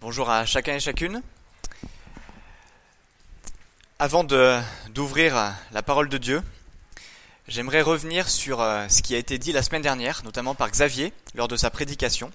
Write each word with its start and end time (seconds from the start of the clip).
Bonjour 0.00 0.30
à 0.30 0.46
chacun 0.46 0.76
et 0.76 0.80
chacune. 0.80 1.24
Avant 3.98 4.22
d'ouvrir 4.22 5.36
euh, 5.36 5.50
la 5.72 5.82
parole 5.82 6.08
de 6.08 6.18
Dieu, 6.18 6.40
j'aimerais 7.48 7.82
revenir 7.82 8.28
sur 8.28 8.60
euh, 8.60 8.86
ce 8.88 9.02
qui 9.02 9.16
a 9.16 9.18
été 9.18 9.38
dit 9.38 9.50
la 9.50 9.64
semaine 9.64 9.82
dernière, 9.82 10.22
notamment 10.22 10.54
par 10.54 10.70
Xavier 10.70 11.12
lors 11.34 11.48
de 11.48 11.56
sa 11.56 11.70
prédication. 11.70 12.30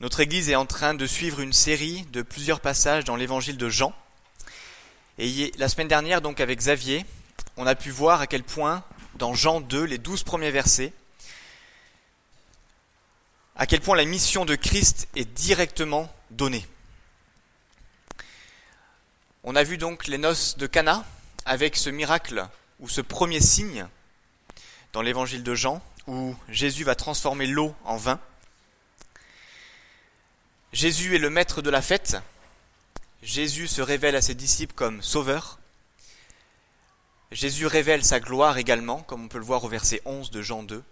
Notre 0.00 0.18
Église 0.18 0.50
est 0.50 0.56
en 0.56 0.66
train 0.66 0.94
de 0.94 1.06
suivre 1.06 1.38
une 1.38 1.52
série 1.52 2.04
de 2.12 2.22
plusieurs 2.22 2.58
passages 2.58 3.04
dans 3.04 3.14
l'évangile 3.14 3.56
de 3.56 3.68
Jean. 3.68 3.94
Et 5.18 5.52
la 5.56 5.68
semaine 5.68 5.86
dernière, 5.86 6.20
donc 6.20 6.40
avec 6.40 6.58
Xavier, 6.58 7.06
on 7.56 7.64
a 7.64 7.76
pu 7.76 7.90
voir 7.90 8.20
à 8.20 8.26
quel 8.26 8.42
point, 8.42 8.82
dans 9.14 9.34
Jean 9.34 9.60
2, 9.60 9.84
les 9.84 9.98
douze 9.98 10.24
premiers 10.24 10.50
versets, 10.50 10.92
à 13.56 13.66
quel 13.66 13.80
point 13.80 13.96
la 13.96 14.04
mission 14.04 14.44
de 14.44 14.54
Christ 14.54 15.08
est 15.14 15.24
directement 15.24 16.12
donnée. 16.30 16.66
On 19.44 19.56
a 19.56 19.62
vu 19.62 19.76
donc 19.76 20.06
les 20.06 20.18
noces 20.18 20.56
de 20.56 20.66
Cana 20.66 21.04
avec 21.44 21.76
ce 21.76 21.90
miracle 21.90 22.46
ou 22.80 22.88
ce 22.88 23.00
premier 23.00 23.40
signe 23.40 23.86
dans 24.92 25.02
l'évangile 25.02 25.42
de 25.42 25.54
Jean 25.54 25.82
où 26.06 26.34
Jésus 26.48 26.84
va 26.84 26.94
transformer 26.94 27.46
l'eau 27.46 27.74
en 27.84 27.96
vin. 27.96 28.20
Jésus 30.72 31.14
est 31.14 31.18
le 31.18 31.30
maître 31.30 31.60
de 31.62 31.70
la 31.70 31.82
fête. 31.82 32.16
Jésus 33.22 33.68
se 33.68 33.82
révèle 33.82 34.16
à 34.16 34.22
ses 34.22 34.34
disciples 34.34 34.74
comme 34.74 35.02
sauveur. 35.02 35.58
Jésus 37.30 37.66
révèle 37.66 38.04
sa 38.04 38.20
gloire 38.20 38.58
également, 38.58 39.02
comme 39.02 39.24
on 39.24 39.28
peut 39.28 39.38
le 39.38 39.44
voir 39.44 39.64
au 39.64 39.68
verset 39.68 40.02
11 40.04 40.30
de 40.30 40.42
Jean 40.42 40.62
2. 40.62 40.82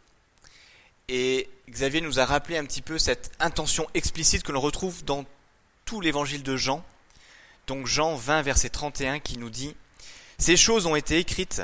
Et 1.12 1.50
Xavier 1.68 2.00
nous 2.00 2.20
a 2.20 2.24
rappelé 2.24 2.56
un 2.56 2.64
petit 2.64 2.82
peu 2.82 2.96
cette 2.96 3.32
intention 3.40 3.88
explicite 3.94 4.44
que 4.44 4.52
l'on 4.52 4.60
retrouve 4.60 5.04
dans 5.04 5.24
tout 5.84 6.00
l'évangile 6.00 6.44
de 6.44 6.56
Jean. 6.56 6.84
Donc 7.66 7.88
Jean 7.88 8.14
20, 8.14 8.42
verset 8.42 8.68
31, 8.68 9.18
qui 9.18 9.36
nous 9.36 9.50
dit 9.50 9.74
Ces 10.38 10.56
choses 10.56 10.86
ont 10.86 10.94
été 10.94 11.18
écrites 11.18 11.62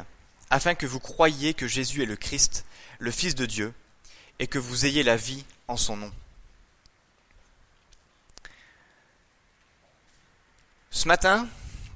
afin 0.51 0.75
que 0.75 0.85
vous 0.85 0.98
croyiez 0.98 1.55
que 1.55 1.69
Jésus 1.69 2.03
est 2.03 2.07
le 2.07 2.17
Christ, 2.17 2.65
le 2.98 3.12
Fils 3.12 3.37
de 3.37 3.47
Dieu, 3.47 3.73
et 4.41 4.48
que 4.48 4.59
vous 4.59 4.85
ayez 4.85 5.05
la 5.05 5.17
vie 5.17 5.45
en 5.69 5.77
son 5.77 5.97
nom. 5.97 6.13
Ce 10.91 11.07
matin, 11.07 11.48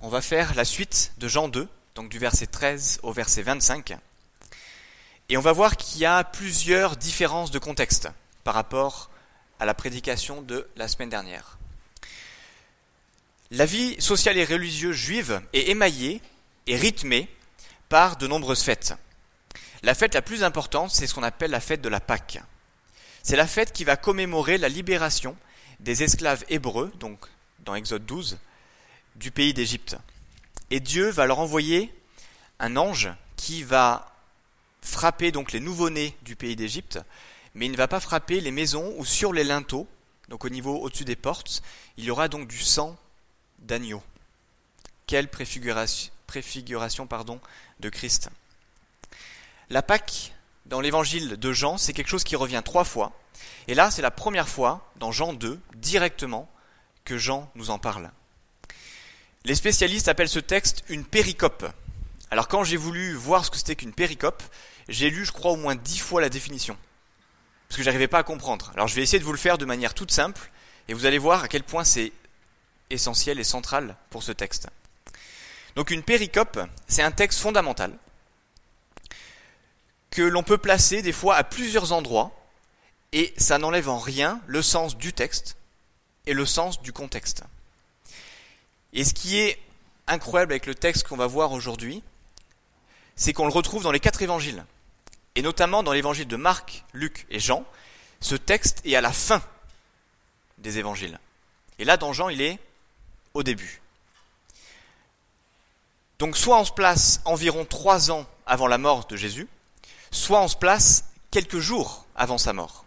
on 0.03 0.09
va 0.09 0.21
faire 0.21 0.55
la 0.55 0.65
suite 0.65 1.15
de 1.19 1.27
Jean 1.27 1.49
2, 1.49 1.69
donc 1.97 2.11
du 2.11 2.21
verset 2.21 2.47
13 2.47 3.01
au 3.03 3.13
verset 3.13 3.43
25. 3.43 3.99
Et 5.31 5.37
on 5.37 5.41
va 5.41 5.53
voir 5.53 5.77
qu'il 5.77 6.01
y 6.01 6.05
a 6.05 6.25
plusieurs 6.25 6.97
différences 6.97 7.53
de 7.53 7.61
contexte 7.61 8.09
par 8.43 8.53
rapport 8.53 9.11
à 9.61 9.65
la 9.65 9.75
prédication 9.75 10.43
de 10.43 10.67
la 10.75 10.89
semaine 10.89 11.09
dernière. 11.09 11.57
La 13.53 13.65
vie 13.65 13.95
sociale 14.01 14.39
et 14.39 14.45
religieuse 14.45 14.97
juive 14.97 15.41
est 15.53 15.69
émaillée 15.69 16.21
et 16.67 16.75
rythmée 16.75 17.29
par 17.89 18.17
de 18.17 18.27
nombreuses 18.27 18.63
fêtes. 18.63 18.95
La 19.85 19.95
fête 19.95 20.15
la 20.15 20.23
plus 20.23 20.43
importante, 20.43 20.91
c'est 20.91 21.07
ce 21.07 21.15
qu'on 21.15 21.23
appelle 21.23 21.53
la 21.53 21.61
fête 21.61 21.81
de 21.81 21.89
la 21.89 22.01
Pâque. 22.01 22.41
C'est 23.23 23.37
la 23.37 23.47
fête 23.47 23.73
qui 23.73 23.85
va 23.85 23.97
commémorer 23.97 24.59
la 24.59 24.69
libération 24.69 25.37
des 25.79 26.03
esclaves 26.03 26.45
hébreux, 26.49 26.91
donc 26.99 27.21
dans 27.61 27.77
Exode 27.77 28.05
12, 28.05 28.37
du 29.15 29.31
pays 29.31 29.55
d'Égypte. 29.55 29.97
Et 30.73 30.81
Dieu 30.81 31.09
va 31.09 31.27
leur 31.27 31.39
envoyer 31.39 31.95
un 32.59 32.77
ange 32.77 33.11
qui 33.37 33.63
va 33.63 34.10
frapper 34.83 35.33
donc 35.33 35.53
les 35.53 35.61
nouveau-nés 35.61 36.17
du 36.23 36.37
pays 36.37 36.57
d'Égypte, 36.57 36.99
mais 37.55 37.67
il 37.67 37.73
ne 37.73 37.77
va 37.77 37.89
pas 37.89 38.01
frapper 38.01 38.41
les 38.41 38.51
maisons 38.51 38.95
ou 38.97 39.05
sur 39.05 39.33
les 39.33 39.45
linteaux, 39.45 39.89
donc 40.29 40.45
au 40.45 40.49
niveau 40.49 40.79
au-dessus 40.79 41.05
des 41.05 41.17
portes, 41.17 41.63
il 41.97 42.05
y 42.05 42.11
aura 42.11 42.29
donc 42.29 42.49
du 42.49 42.59
sang 42.59 42.97
d'agneau. 43.59 44.03
Quelle 45.07 45.29
préfiguration, 45.29 46.13
de 47.81 47.89
Christ. 47.89 48.31
La 49.69 49.83
Pâque, 49.83 50.33
dans 50.67 50.81
l'évangile 50.81 51.37
de 51.37 51.53
Jean, 51.53 51.77
c'est 51.79 51.93
quelque 51.93 52.09
chose 52.09 52.25
qui 52.25 52.37
revient 52.37 52.63
trois 52.65 52.85
fois, 52.85 53.13
et 53.67 53.75
là 53.75 53.91
c'est 53.91 54.03
la 54.03 54.11
première 54.11 54.49
fois, 54.49 54.93
dans 54.97 55.13
Jean 55.13 55.33
2, 55.33 55.61
directement, 55.77 56.49
que 57.05 57.19
Jean 57.19 57.51
nous 57.57 57.71
en 57.71 57.79
parle. 57.79 58.11
Les 59.45 59.55
spécialistes 59.55 60.09
appellent 60.09 60.29
ce 60.29 60.39
texte 60.39 60.85
une 60.89 61.05
péricope. 61.05 61.67
Alors 62.31 62.49
quand 62.49 62.63
j'ai 62.65 62.77
voulu 62.77 63.15
voir 63.15 63.45
ce 63.45 63.51
que 63.51 63.57
c'était 63.57 63.77
qu'une 63.77 63.93
péricope, 63.93 64.43
j'ai 64.89 65.11
lu, 65.11 65.25
je 65.25 65.33
crois, 65.33 65.53
au 65.53 65.57
moins 65.57 65.75
dix 65.75 65.99
fois 65.99 66.21
la 66.21 66.29
définition. 66.29 66.77
Parce 67.69 67.77
que 67.77 67.83
j'arrivais 67.83 68.09
pas 68.09 68.19
à 68.19 68.23
comprendre. 68.23 68.71
Alors 68.75 68.89
je 68.89 68.95
vais 68.95 69.03
essayer 69.03 69.19
de 69.19 69.25
vous 69.25 69.33
le 69.33 69.39
faire 69.39 69.59
de 69.59 69.65
manière 69.65 69.95
toute 69.95 70.13
simple, 70.13 70.51
et 70.89 70.95
vous 70.95 71.07
allez 71.07 71.19
voir 71.19 71.45
à 71.45 71.49
quel 71.49 71.63
point 71.63 71.85
c'est 71.85 72.13
essentiel 72.91 73.39
et 73.39 73.45
central 73.45 73.97
pour 74.11 74.23
ce 74.23 74.33
texte. 74.33 74.69
Donc 75.77 75.91
une 75.91 76.03
péricope, 76.03 76.61
c'est 76.89 77.03
un 77.03 77.13
texte 77.13 77.41
fondamental 77.41 77.97
que 80.11 80.23
l'on 80.23 80.43
peut 80.43 80.59
placer 80.59 81.03
des 81.03 81.13
fois 81.13 81.37
à 81.37 81.45
plusieurs 81.45 81.93
endroits, 81.93 82.33
et 83.13 83.33
ça 83.37 83.59
n'enlève 83.59 83.89
en 83.89 83.99
rien 83.99 84.41
le 84.47 84.63
sens 84.63 84.97
du 84.97 85.13
texte 85.13 85.57
et 86.27 86.35
le 86.35 86.47
sens 86.47 86.81
du 86.83 86.93
contexte. 86.93 87.43
Et 88.93 89.05
ce 89.05 89.15
qui 89.15 89.39
est 89.39 89.61
incroyable 90.07 90.53
avec 90.53 90.67
le 90.67 90.75
texte 90.75 91.07
qu'on 91.07 91.17
va 91.17 91.27
voir 91.27 91.53
aujourd'hui, 91.53 92.03
c'est 93.21 93.35
qu'on 93.35 93.45
le 93.45 93.53
retrouve 93.53 93.83
dans 93.83 93.93
les 93.93 94.01
quatre 94.01 94.23
évangiles. 94.23 94.65
Et 95.35 95.43
notamment 95.43 95.83
dans 95.83 95.93
l'évangile 95.93 96.27
de 96.27 96.37
Marc, 96.37 96.85
Luc 96.95 97.27
et 97.29 97.39
Jean, 97.39 97.67
ce 98.19 98.35
texte 98.35 98.81
est 98.87 98.97
à 98.97 99.03
la 99.03 99.13
fin 99.13 99.43
des 100.57 100.79
évangiles. 100.79 101.21
Et 101.79 101.85
là, 101.85 101.99
dans 101.99 102.15
Jean, 102.15 102.31
il 102.31 102.41
est 102.41 102.59
au 103.35 103.43
début. 103.43 103.83
Donc 106.19 106.35
soit 106.35 106.59
on 106.59 106.65
se 106.65 106.73
place 106.73 107.21
environ 107.27 107.67
trois 107.67 108.11
ans 108.11 108.27
avant 108.47 108.67
la 108.67 108.79
mort 108.79 109.07
de 109.07 109.17
Jésus, 109.17 109.49
soit 110.11 110.41
on 110.41 110.49
se 110.49 110.57
place 110.57 111.05
quelques 111.31 111.59
jours 111.59 112.07
avant 112.17 112.39
sa 112.39 112.55
mort. 112.55 112.87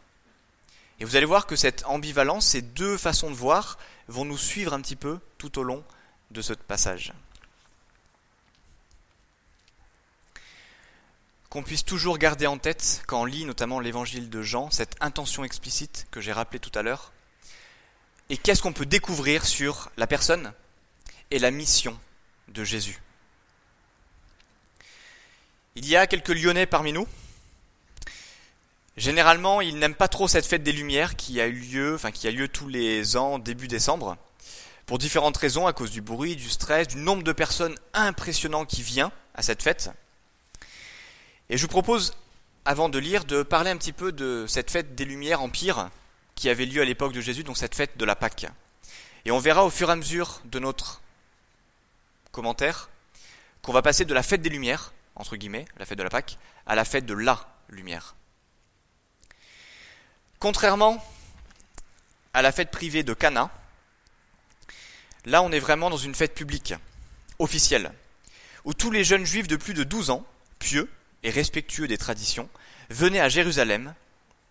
Et 1.00 1.06
vous 1.06 1.16
allez 1.16 1.28
voir 1.28 1.46
que 1.46 1.56
cette 1.56 1.86
ambivalence, 1.86 2.48
ces 2.48 2.64
deux 2.64 2.98
façons 2.98 3.30
de 3.30 3.36
voir, 3.36 3.78
vont 4.08 4.26
nous 4.26 4.38
suivre 4.38 4.74
un 4.74 4.82
petit 4.82 4.96
peu 4.96 5.20
tout 5.38 5.60
au 5.60 5.64
long 5.64 5.84
de 6.32 6.42
ce 6.42 6.54
passage. 6.54 7.14
Qu'on 11.54 11.62
puisse 11.62 11.86
toujours 11.86 12.18
garder 12.18 12.48
en 12.48 12.58
tête, 12.58 13.04
quand 13.06 13.22
on 13.22 13.26
lit 13.26 13.46
notamment 13.46 13.80
l'évangile 13.80 14.32
de 14.32 14.42
Jean, 14.42 14.72
cette 14.72 14.96
intention 15.02 15.44
explicite 15.44 16.08
que 16.10 16.20
j'ai 16.20 16.32
rappelée 16.32 16.58
tout 16.58 16.72
à 16.74 16.82
l'heure. 16.82 17.12
Et 18.32 18.38
qu'est-ce 18.38 18.64
qu'on 18.64 18.74
peut 18.74 18.88
découvrir 18.88 19.46
sur 19.46 19.92
la 19.96 20.08
personne 20.08 20.52
et 21.30 21.38
la 21.38 21.52
mission 21.52 21.96
de 22.48 22.64
Jésus? 22.64 23.00
Il 25.76 25.88
y 25.88 25.96
a 25.96 26.08
quelques 26.08 26.30
Lyonnais 26.30 26.66
parmi 26.66 26.92
nous. 26.92 27.08
Généralement, 28.98 29.62
ils 29.62 29.78
n'aiment 29.78 29.94
pas 29.94 30.08
trop 30.08 30.28
cette 30.28 30.48
fête 30.48 30.64
des 30.64 30.72
Lumières 30.72 31.16
qui 31.16 31.40
a 31.40 31.46
eu 31.46 31.60
lieu, 31.60 31.94
enfin 31.94 32.10
qui 32.10 32.28
a 32.28 32.32
lieu 32.32 32.48
tous 32.48 32.68
les 32.68 33.16
ans 33.16 33.38
début 33.38 33.68
décembre 33.68 34.18
pour 34.88 34.98
différentes 34.98 35.38
raisons, 35.38 35.68
à 35.68 35.74
cause 35.74 35.92
du 35.92 36.02
bruit, 36.02 36.36
du 36.36 36.50
stress, 36.50 36.88
du 36.88 36.98
nombre 36.98 37.22
de 37.22 37.32
personnes 37.32 37.76
impressionnant 37.94 38.66
qui 38.66 38.82
vient 38.82 39.12
à 39.36 39.44
cette 39.44 39.62
fête. 39.62 39.92
Et 41.50 41.58
je 41.58 41.62
vous 41.64 41.68
propose, 41.68 42.14
avant 42.66 42.90
de 42.90 43.00
lire, 43.00 43.26
de 43.26 43.44
parler 43.44 43.70
un 43.70 43.78
petit 43.78 43.94
peu 43.94 44.12
de 44.12 44.46
cette 44.48 44.72
fête 44.72 44.96
des 44.96 45.06
Lumières 45.06 45.42
Empire 45.42 45.90
qui 46.36 46.50
avait 46.50 46.66
lieu 46.66 46.82
à 46.82 46.86
l'époque 46.86 47.14
de 47.14 47.22
Jésus, 47.22 47.44
donc 47.44 47.58
cette 47.58 47.76
fête 47.76 47.98
de 47.98 48.06
la 48.06 48.16
Pâque. 48.16 48.48
Et 49.26 49.32
on 49.32 49.40
verra 49.40 49.64
au 49.64 49.70
fur 49.70 49.90
et 49.90 49.94
à 49.94 49.96
mesure 49.96 50.42
de 50.46 50.60
notre 50.60 51.02
commentaire 52.32 52.90
qu'on 53.62 53.74
va 53.74 53.82
passer 53.82 54.06
de 54.06 54.14
la 54.14 54.24
fête 54.24 54.42
des 54.42 54.50
Lumières, 54.50 54.94
entre 55.16 55.36
guillemets, 55.36 55.66
la 55.78 55.86
fête 55.86 55.98
de 55.98 56.04
la 56.04 56.10
Pâque, 56.10 56.38
à 56.66 56.76
la 56.76 56.86
fête 56.86 57.06
de 57.06 57.14
la 57.14 57.40
lumière. 57.70 58.16
Contrairement 60.40 61.04
à 62.34 62.42
la 62.42 62.52
fête 62.52 62.72
privée 62.72 63.04
de 63.04 63.14
Cana, 63.14 63.52
Là, 65.26 65.42
on 65.42 65.52
est 65.52 65.60
vraiment 65.60 65.90
dans 65.90 65.98
une 65.98 66.16
fête 66.16 66.34
publique, 66.34 66.74
officielle, 67.40 67.94
où 68.66 68.74
tous 68.74 68.92
les 68.92 69.04
jeunes 69.04 69.26
juifs 69.26 69.48
de 69.48 69.56
plus 69.56 69.74
de 69.74 69.84
12 69.84 70.10
ans, 70.10 70.26
pieux 70.60 70.90
et 71.24 71.30
respectueux 71.30 71.88
des 71.88 71.98
traditions, 71.98 72.50
venaient 72.90 73.20
à 73.20 73.30
Jérusalem, 73.30 73.94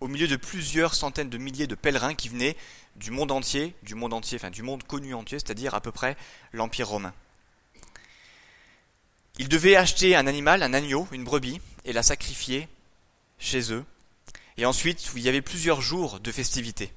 au 0.01 0.09
milieu 0.09 0.27
de 0.27 0.37
plusieurs 0.37 0.95
centaines 0.95 1.31
de 1.31 1.39
milliers 1.39 1.67
de 1.67 1.75
pèlerins 1.75 2.15
qui 2.15 2.29
venaient 2.29 2.57
du 2.97 3.11
monde 3.11 3.31
entier, 3.31 3.75
du 3.83 3.95
monde 3.95 4.13
entier, 4.13 4.39
enfin 4.39 4.51
du 4.51 4.63
monde 4.63 4.83
connu 4.83 5.15
entier, 5.15 5.39
c'est-à-dire 5.39 5.75
à 5.75 5.81
peu 5.81 5.93
près 5.93 6.17
l'Empire 6.53 6.89
romain. 6.89 7.15
Ils 9.39 9.49
devaient 9.49 9.77
acheter 9.77 10.15
un 10.15 10.27
animal, 10.27 10.63
un 10.63 10.75
agneau, 10.75 11.09
une 11.13 11.25
brebis, 11.25 11.61
et 11.85 11.93
la 11.93 12.03
sacrifier 12.03 12.69
chez 13.39 13.73
eux. 13.73 13.85
Et 14.57 14.67
ensuite, 14.67 15.11
il 15.17 15.23
y 15.23 15.29
avait 15.29 15.41
plusieurs 15.41 15.81
jours 15.81 16.21
de 16.21 16.33
festivités. 16.33 16.93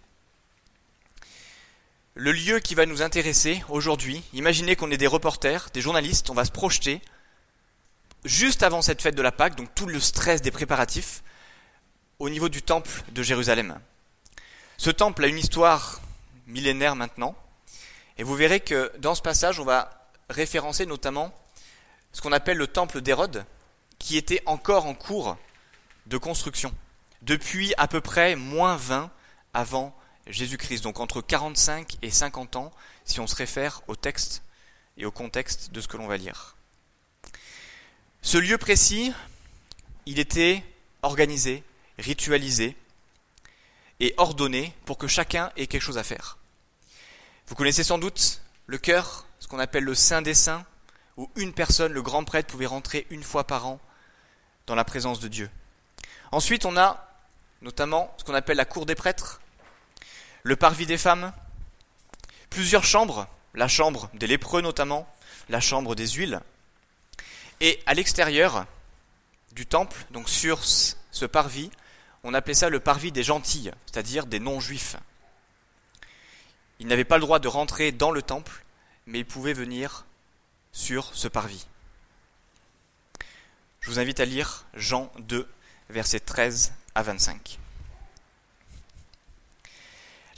Le 2.14 2.32
lieu 2.32 2.60
qui 2.60 2.76
va 2.76 2.86
nous 2.86 3.02
intéresser 3.02 3.64
aujourd'hui, 3.70 4.24
imaginez 4.34 4.76
qu'on 4.76 4.92
est 4.92 4.98
des 4.98 5.08
reporters, 5.08 5.70
des 5.74 5.82
journalistes, 5.82 6.30
on 6.30 6.34
va 6.34 6.46
se 6.46 6.52
projeter 6.52 7.02
juste 8.26 8.64
avant 8.64 8.82
cette 8.82 9.02
fête 9.02 9.16
de 9.16 9.22
la 9.22 9.32
Pâque, 9.32 9.56
donc 9.56 9.74
tout 9.76 9.86
le 9.86 10.00
stress 10.00 10.42
des 10.42 10.52
préparatifs, 10.52 11.24
au 12.20 12.30
niveau 12.30 12.50
du 12.50 12.62
temple 12.62 13.04
de 13.12 13.24
Jérusalem. 13.24 13.80
Ce 14.78 14.90
temple 14.90 15.24
a 15.24 15.28
une 15.28 15.38
histoire 15.38 16.02
millénaires 16.48 16.96
maintenant. 16.96 17.36
Et 18.18 18.24
vous 18.24 18.36
verrez 18.36 18.60
que 18.60 18.92
dans 19.00 19.16
ce 19.16 19.22
passage, 19.22 19.60
on 19.60 19.66
va 19.66 20.08
référencer 20.30 20.86
notamment 20.86 21.34
ce 22.12 22.22
qu'on 22.22 22.32
appelle 22.32 22.58
le 22.58 22.68
temple 22.68 23.02
d'Hérode, 23.02 23.46
qui 24.00 24.18
était 24.18 24.42
encore 24.46 24.86
en 24.86 24.94
cours 24.94 25.38
de 26.06 26.18
construction, 26.18 26.74
depuis 27.22 27.74
à 27.78 27.88
peu 27.88 28.02
près 28.02 28.36
moins 28.36 28.78
20 28.78 29.12
avant 29.54 29.96
Jésus-Christ, 30.28 30.84
donc 30.84 31.00
entre 31.00 31.22
45 31.22 31.98
et 32.02 32.10
50 32.10 32.56
ans, 32.56 32.72
si 33.06 33.20
on 33.20 33.28
se 33.28 33.36
réfère 33.36 33.82
au 33.88 33.96
texte 33.96 34.44
et 34.98 35.06
au 35.06 35.12
contexte 35.12 35.72
de 35.72 35.82
ce 35.82 35.88
que 35.88 35.98
l'on 35.98 36.08
va 36.08 36.18
lire. 36.18 36.55
Ce 38.26 38.40
lieu 38.40 38.58
précis, 38.58 39.14
il 40.08 40.18
était 40.18 40.64
organisé, 41.04 41.64
ritualisé 42.00 42.76
et 44.00 44.16
ordonné 44.18 44.74
pour 44.86 44.98
que 44.98 45.08
chacun 45.08 45.52
ait 45.58 45.68
quelque 45.68 45.84
chose 45.84 46.00
à 46.00 46.04
faire. 46.04 46.40
Vous 47.46 47.54
connaissez 47.54 47.84
sans 47.84 48.00
doute 48.00 48.42
le 48.66 48.80
cœur, 48.80 49.28
ce 49.38 49.48
qu'on 49.48 49.60
appelle 49.60 49.84
le 49.84 49.94
Saint 49.94 50.24
des 50.24 50.34
Saints, 50.34 50.66
où 51.18 51.30
une 51.36 51.54
personne, 51.54 51.94
le 51.94 52.02
grand 52.02 52.24
prêtre, 52.24 52.48
pouvait 52.48 52.66
rentrer 52.66 53.06
une 53.12 53.22
fois 53.22 53.46
par 53.46 53.68
an 53.68 53.80
dans 54.66 54.74
la 54.74 54.86
présence 54.86 55.20
de 55.20 55.28
Dieu. 55.28 55.52
Ensuite, 56.32 56.66
on 56.66 56.78
a 56.78 57.08
notamment 57.62 58.12
ce 58.18 58.24
qu'on 58.24 58.34
appelle 58.34 58.58
la 58.58 58.66
cour 58.66 58.88
des 58.88 58.96
prêtres, 58.96 59.40
le 60.42 60.56
parvis 60.56 60.88
des 60.88 60.98
femmes, 60.98 61.32
plusieurs 62.50 62.86
chambres, 62.86 63.28
la 63.54 63.68
chambre 63.68 64.10
des 64.16 64.26
lépreux 64.26 64.64
notamment, 64.64 65.08
la 65.48 65.60
chambre 65.60 65.94
des 65.94 66.08
huiles, 66.08 66.42
et 67.62 67.80
à 67.86 67.94
l'extérieur 67.94 68.66
du 69.54 69.66
temple, 69.66 69.98
donc 70.12 70.30
sur 70.30 70.64
ce 70.64 71.26
parvis, 71.26 71.70
on 72.24 72.34
appelait 72.34 72.54
ça 72.54 72.70
le 72.70 72.80
parvis 72.80 73.12
des 73.12 73.24
gentils, 73.24 73.72
c'est-à-dire 73.86 74.26
des 74.26 74.40
non-juifs. 74.40 74.98
Ils 76.80 76.88
n'avaient 76.88 77.06
pas 77.06 77.18
le 77.18 77.22
droit 77.22 77.40
de 77.40 77.48
rentrer 77.48 77.92
dans 77.92 78.12
le 78.12 78.22
temple, 78.22 78.64
mais 79.06 79.20
ils 79.20 79.26
pouvaient 79.26 79.54
venir 79.54 80.06
sur 80.72 81.16
ce 81.16 81.28
parvis. 81.28 81.68
Je 83.80 83.90
vous 83.90 84.00
invite 84.00 84.20
à 84.20 84.26
lire 84.26 84.66
Jean 84.74 85.12
2, 85.20 85.48
versets 85.90 86.20
13 86.20 86.74
à 86.96 87.04
25. 87.04 87.60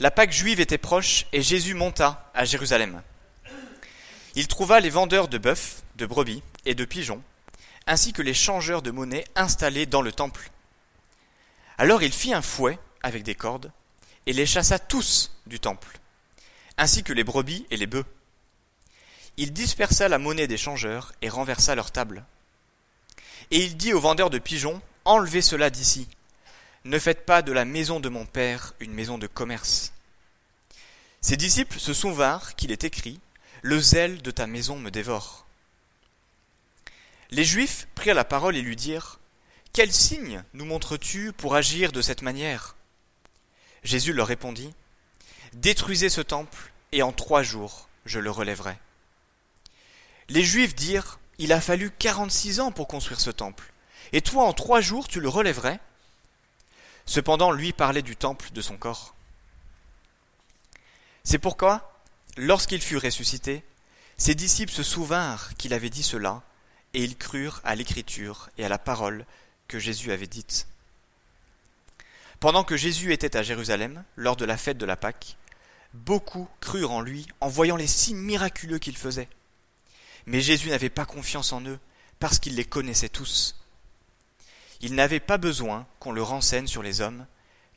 La 0.00 0.12
Pâque 0.12 0.32
juive 0.32 0.60
était 0.60 0.78
proche 0.78 1.26
et 1.32 1.42
Jésus 1.42 1.74
monta 1.74 2.30
à 2.34 2.44
Jérusalem. 2.44 3.02
Il 4.36 4.46
trouva 4.46 4.78
les 4.78 4.90
vendeurs 4.90 5.26
de 5.26 5.38
bœufs, 5.38 5.82
de 5.98 6.06
brebis 6.06 6.42
et 6.64 6.74
de 6.74 6.84
pigeons, 6.84 7.22
ainsi 7.86 8.12
que 8.12 8.22
les 8.22 8.34
changeurs 8.34 8.82
de 8.82 8.90
monnaie 8.90 9.24
installés 9.34 9.84
dans 9.84 10.00
le 10.00 10.12
temple. 10.12 10.50
Alors 11.76 12.02
il 12.02 12.12
fit 12.12 12.32
un 12.32 12.42
fouet 12.42 12.78
avec 13.02 13.24
des 13.24 13.34
cordes 13.34 13.70
et 14.26 14.32
les 14.32 14.46
chassa 14.46 14.78
tous 14.78 15.32
du 15.46 15.60
temple, 15.60 15.98
ainsi 16.76 17.02
que 17.02 17.12
les 17.12 17.24
brebis 17.24 17.66
et 17.70 17.76
les 17.76 17.86
bœufs. 17.86 18.06
Il 19.36 19.52
dispersa 19.52 20.08
la 20.08 20.18
monnaie 20.18 20.46
des 20.46 20.56
changeurs 20.56 21.12
et 21.20 21.28
renversa 21.28 21.74
leurs 21.74 21.92
tables. 21.92 22.24
Et 23.50 23.64
il 23.64 23.76
dit 23.76 23.92
aux 23.92 24.00
vendeurs 24.00 24.30
de 24.30 24.38
pigeons, 24.38 24.80
Enlevez 25.04 25.42
cela 25.42 25.70
d'ici. 25.70 26.08
Ne 26.84 26.98
faites 26.98 27.24
pas 27.24 27.42
de 27.42 27.52
la 27.52 27.64
maison 27.64 28.00
de 28.00 28.08
mon 28.08 28.26
Père 28.26 28.74
une 28.80 28.92
maison 28.92 29.16
de 29.16 29.26
commerce. 29.26 29.92
Ses 31.20 31.36
disciples 31.36 31.78
se 31.78 31.94
souvinrent 31.94 32.54
qu'il 32.56 32.72
est 32.72 32.84
écrit, 32.84 33.20
Le 33.62 33.80
zèle 33.80 34.22
de 34.22 34.30
ta 34.30 34.46
maison 34.46 34.78
me 34.78 34.90
dévore. 34.90 35.47
Les 37.30 37.44
Juifs 37.44 37.86
prirent 37.94 38.14
la 38.14 38.24
parole 38.24 38.56
et 38.56 38.62
lui 38.62 38.76
dirent, 38.76 39.18
Quel 39.72 39.92
signe 39.92 40.42
nous 40.54 40.64
montres-tu 40.64 41.32
pour 41.32 41.54
agir 41.54 41.92
de 41.92 42.00
cette 42.00 42.22
manière? 42.22 42.76
Jésus 43.82 44.12
leur 44.12 44.26
répondit, 44.26 44.72
Détruisez 45.52 46.08
ce 46.08 46.20
temple, 46.20 46.72
et 46.92 47.02
en 47.02 47.12
trois 47.12 47.42
jours 47.42 47.88
je 48.06 48.18
le 48.18 48.30
relèverai. 48.30 48.78
Les 50.30 50.42
Juifs 50.42 50.74
dirent, 50.74 51.18
Il 51.38 51.52
a 51.52 51.60
fallu 51.60 51.90
quarante-six 51.90 52.60
ans 52.60 52.72
pour 52.72 52.88
construire 52.88 53.20
ce 53.20 53.30
temple, 53.30 53.72
et 54.12 54.22
toi 54.22 54.44
en 54.44 54.54
trois 54.54 54.80
jours 54.80 55.06
tu 55.06 55.20
le 55.20 55.28
relèverais 55.28 55.80
Cependant 57.04 57.52
lui 57.52 57.72
parlait 57.72 58.02
du 58.02 58.16
temple 58.16 58.50
de 58.52 58.60
son 58.60 58.76
corps. 58.76 59.14
C'est 61.24 61.38
pourquoi, 61.38 62.00
lorsqu'il 62.36 62.80
fut 62.80 62.96
ressuscité, 62.96 63.64
ses 64.16 64.34
disciples 64.34 64.72
se 64.72 64.82
souvinrent 64.82 65.54
qu'il 65.56 65.74
avait 65.74 65.90
dit 65.90 66.02
cela, 66.02 66.42
et 66.94 67.04
ils 67.04 67.16
crurent 67.16 67.60
à 67.64 67.74
l'écriture 67.74 68.50
et 68.58 68.64
à 68.64 68.68
la 68.68 68.78
parole 68.78 69.26
que 69.66 69.78
Jésus 69.78 70.12
avait 70.12 70.26
dite. 70.26 70.66
Pendant 72.40 72.64
que 72.64 72.76
Jésus 72.76 73.12
était 73.12 73.36
à 73.36 73.42
Jérusalem, 73.42 74.04
lors 74.16 74.36
de 74.36 74.44
la 74.44 74.56
fête 74.56 74.78
de 74.78 74.86
la 74.86 74.96
Pâque, 74.96 75.36
beaucoup 75.92 76.48
crurent 76.60 76.92
en 76.92 77.00
lui 77.00 77.26
en 77.40 77.48
voyant 77.48 77.76
les 77.76 77.86
signes 77.86 78.18
miraculeux 78.18 78.78
qu'il 78.78 78.96
faisait. 78.96 79.28
Mais 80.26 80.40
Jésus 80.40 80.70
n'avait 80.70 80.90
pas 80.90 81.04
confiance 81.04 81.52
en 81.52 81.62
eux, 81.62 81.78
parce 82.18 82.38
qu'il 82.38 82.54
les 82.54 82.64
connaissait 82.64 83.08
tous. 83.08 83.56
Il 84.80 84.94
n'avait 84.94 85.20
pas 85.20 85.38
besoin 85.38 85.86
qu'on 85.98 86.12
le 86.12 86.22
renseigne 86.22 86.66
sur 86.66 86.82
les 86.82 87.00
hommes, 87.00 87.26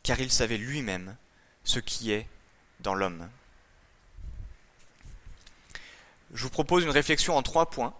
car 0.03 0.19
il 0.19 0.31
savait 0.31 0.57
lui-même 0.57 1.15
ce 1.63 1.79
qui 1.79 2.11
est 2.11 2.27
dans 2.79 2.93
l'homme. 2.93 3.29
Je 6.33 6.43
vous 6.43 6.49
propose 6.49 6.83
une 6.83 6.89
réflexion 6.89 7.35
en 7.35 7.41
trois 7.41 7.69
points. 7.69 7.93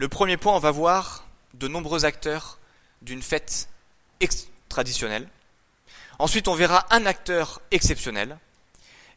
Le 0.00 0.08
premier 0.08 0.38
point, 0.38 0.56
on 0.56 0.60
va 0.60 0.70
voir 0.70 1.26
de 1.52 1.68
nombreux 1.68 2.06
acteurs 2.06 2.58
d'une 3.02 3.20
fête 3.20 3.68
traditionnelle. 4.70 5.28
Ensuite, 6.18 6.48
on 6.48 6.54
verra 6.54 6.86
un 6.88 7.04
acteur 7.04 7.60
exceptionnel. 7.70 8.38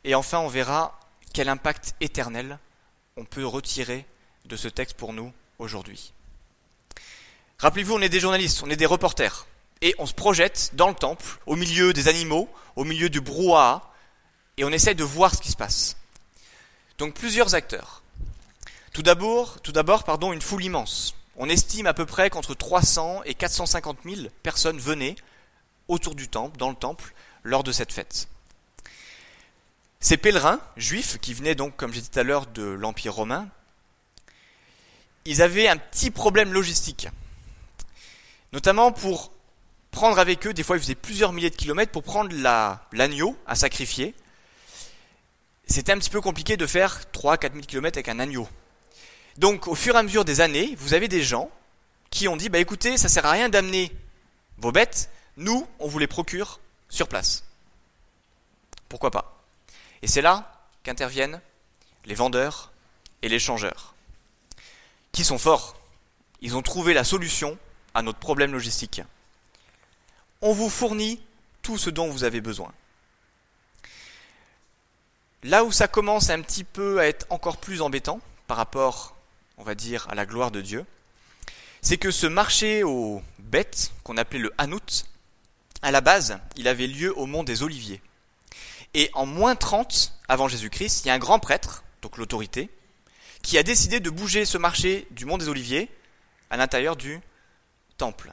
Et 0.04 0.14
enfin, 0.14 0.40
on 0.40 0.50
verra 0.50 1.00
quel 1.34 1.48
impact 1.48 1.96
éternel 2.02 2.60
on 3.16 3.24
peut 3.24 3.46
retirer 3.46 4.06
de 4.44 4.58
ce 4.58 4.68
texte 4.68 4.98
pour 4.98 5.14
nous 5.14 5.32
aujourd'hui. 5.58 6.12
Rappelez-vous, 7.60 7.94
on 7.94 8.02
est 8.02 8.10
des 8.10 8.20
journalistes, 8.20 8.62
on 8.62 8.70
est 8.70 8.76
des 8.76 8.86
reporters. 8.86 9.48
Et 9.80 9.96
on 10.00 10.06
se 10.06 10.14
projette 10.14 10.72
dans 10.74 10.90
le 10.90 10.96
temple, 10.96 11.40
au 11.46 11.56
milieu 11.56 11.94
des 11.94 12.10
animaux, 12.10 12.50
au 12.76 12.84
milieu 12.84 13.10
du 13.10 13.22
brouhaha, 13.22 13.90
et 14.58 14.66
on 14.66 14.70
essaie 14.70 14.96
de 14.96 15.06
voir 15.06 15.34
ce 15.34 15.40
qui 15.40 15.50
se 15.50 15.56
passe. 15.56 15.96
Donc 16.98 17.14
plusieurs 17.14 17.56
acteurs. 17.56 18.03
Tout 18.94 19.02
d'abord, 19.02 20.04
pardon, 20.04 20.34
une 20.34 20.42
foule 20.42 20.64
immense. 20.64 21.16
On 21.36 21.50
estime 21.50 21.88
à 21.88 21.96
peu 21.96 22.06
près 22.06 22.30
qu'entre 22.30 22.54
300 22.54 23.24
et 23.26 23.34
450 23.34 23.98
000 24.06 24.28
personnes 24.44 24.78
venaient 24.78 25.16
autour 25.88 26.14
du 26.14 26.28
temple, 26.28 26.58
dans 26.58 26.70
le 26.70 26.76
temple, 26.76 27.14
lors 27.44 27.64
de 27.64 27.72
cette 27.72 27.92
fête. 27.92 28.28
Ces 30.00 30.18
pèlerins 30.18 30.60
juifs, 30.78 31.18
qui 31.20 31.34
venaient 31.34 31.56
donc, 31.56 31.76
comme 31.76 31.92
j'ai 31.92 32.02
dit 32.02 32.10
tout 32.10 32.20
à 32.20 32.24
l'heure, 32.24 32.46
de 32.46 32.64
l'Empire 32.64 33.16
romain, 33.16 33.48
ils 35.26 35.42
avaient 35.42 35.68
un 35.68 35.78
petit 35.78 36.12
problème 36.12 36.54
logistique. 36.54 37.08
Notamment 38.52 38.92
pour 38.92 39.32
prendre 39.90 40.20
avec 40.20 40.46
eux, 40.46 40.54
des 40.54 40.62
fois 40.62 40.78
ils 40.78 40.82
faisaient 40.82 40.96
plusieurs 40.96 41.34
milliers 41.34 41.50
de 41.50 41.56
kilomètres 41.56 41.92
pour 41.92 42.04
prendre 42.04 42.32
l'agneau 42.92 43.38
à 43.48 43.56
sacrifier. 43.56 44.14
C'était 45.66 45.94
un 45.94 45.98
petit 45.98 46.10
peu 46.10 46.22
compliqué 46.22 46.58
de 46.58 46.68
faire 46.68 47.02
3-4 47.14 47.54
000 47.54 47.66
kilomètres 47.66 47.98
avec 47.98 48.10
un 48.10 48.20
agneau. 48.20 48.48
Donc, 49.38 49.68
au 49.68 49.76
fur 49.76 49.96
et 49.96 49.98
à 49.98 50.04
mesure 50.04 50.26
des 50.26 50.42
années, 50.42 50.76
vous 50.78 50.94
avez 50.94 51.08
des 51.08 51.24
gens 51.24 51.50
qui 52.10 52.28
ont 52.28 52.38
dit, 52.38 52.50
bah 52.50 52.60
écoutez, 52.60 52.98
ça 52.98 53.10
sert 53.10 53.26
à 53.26 53.32
rien 53.32 53.50
d'amener 53.50 53.92
vos 54.60 54.72
bêtes, 54.72 55.10
nous, 55.38 55.68
on 55.80 55.88
vous 55.88 56.00
les 56.00 56.08
procure 56.08 56.60
sur 56.90 57.08
place. 57.08 57.44
Pourquoi 58.88 59.10
pas? 59.10 59.42
Et 60.04 60.08
c'est 60.08 60.22
là 60.22 60.64
qu'interviennent 60.84 61.42
les 62.06 62.14
vendeurs 62.14 62.72
et 63.24 63.30
les 63.30 63.40
changeurs, 63.40 63.96
qui 65.12 65.24
sont 65.24 65.40
forts. 65.40 65.76
Ils 66.42 66.56
ont 66.56 66.62
trouvé 66.62 66.94
la 66.94 67.04
solution 67.04 67.58
à 67.94 68.02
notre 68.02 68.20
problème 68.20 68.52
logistique. 68.52 69.02
On 70.42 70.54
vous 70.54 70.70
fournit 70.70 71.22
tout 71.62 71.78
ce 71.78 71.90
dont 71.90 72.10
vous 72.10 72.26
avez 72.26 72.42
besoin. 72.42 72.72
Là 75.42 75.64
où 75.64 75.72
ça 75.72 75.88
commence 75.88 76.30
un 76.30 76.42
petit 76.42 76.64
peu 76.64 77.00
à 77.00 77.08
être 77.08 77.26
encore 77.30 77.58
plus 77.58 77.82
embêtant 77.82 78.20
par 78.48 78.58
rapport 78.58 79.16
on 79.58 79.64
va 79.64 79.76
dire, 79.76 80.08
à 80.10 80.16
la 80.16 80.26
gloire 80.26 80.52
de 80.52 80.62
Dieu, 80.62 80.86
c'est 81.82 81.98
que 81.98 82.12
ce 82.12 82.28
marché 82.28 82.84
aux 82.84 83.22
bêtes, 83.40 83.92
qu'on 84.04 84.18
appelait 84.18 84.40
le 84.40 84.54
Hanout, 84.58 85.06
à 85.82 85.92
la 85.92 86.02
base, 86.02 86.40
il 86.56 86.68
avait 86.68 86.88
lieu 86.88 87.18
au 87.18 87.26
mont 87.26 87.44
des 87.44 87.62
Oliviers. 87.62 88.02
Et 88.94 89.10
en 89.14 89.26
moins 89.26 89.56
30 89.56 90.14
avant 90.28 90.48
Jésus-Christ, 90.48 91.04
il 91.04 91.08
y 91.08 91.12
a 91.12 91.14
un 91.14 91.20
grand 91.20 91.40
prêtre, 91.40 91.84
donc 92.02 92.18
l'autorité, 92.18 92.70
qui 93.42 93.58
a 93.58 93.64
décidé 93.64 94.00
de 94.00 94.10
bouger 94.10 94.46
ce 94.46 94.58
marché 94.58 95.08
du 95.12 95.26
mont 95.26 95.38
des 95.38 95.50
Oliviers 95.50 95.90
à 96.50 96.58
l'intérieur 96.58 96.96
du 96.96 97.20
temple. 97.98 98.32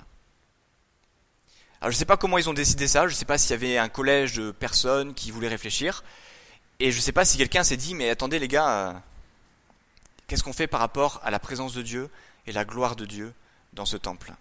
Alors 1.81 1.91
je 1.91 1.97
ne 1.97 1.99
sais 1.99 2.05
pas 2.05 2.17
comment 2.17 2.39
ils 2.39 2.49
ont 2.49 2.55
décidé 2.55 2.87
ça, 2.87 3.09
je 3.09 3.15
ne 3.15 3.19
sais 3.19 3.25
pas 3.25 3.39
s'il 3.39 3.51
y 3.51 3.55
avait 3.55 3.79
un 3.79 3.89
collège 3.89 4.35
de 4.35 4.51
personnes 4.51 5.15
qui 5.15 5.31
voulaient 5.31 5.49
réfléchir, 5.49 6.05
et 6.79 6.93
je 6.93 6.97
ne 6.97 7.03
sais 7.03 7.13
pas 7.13 7.25
si 7.25 7.39
quelqu'un 7.39 7.65
s'est 7.65 7.77
dit, 7.77 7.95
mais 7.95 8.11
attendez 8.11 8.39
les 8.39 8.49
gars, 8.49 8.69
euh, 8.69 8.93
Qu'est-ce 10.31 10.45
qu'on 10.45 10.53
fait 10.53 10.69
par 10.69 10.79
rapport 10.79 11.21
à 11.25 11.33
la 11.33 11.41
présence 11.41 11.75
de 11.75 11.83
Dieu 11.83 12.09
et 12.47 12.53
la 12.53 12.65
gloire 12.65 12.95
de 12.95 13.05
Dieu 13.05 13.35
dans 13.73 13.85
ce 13.85 13.97
temple? 13.97 14.33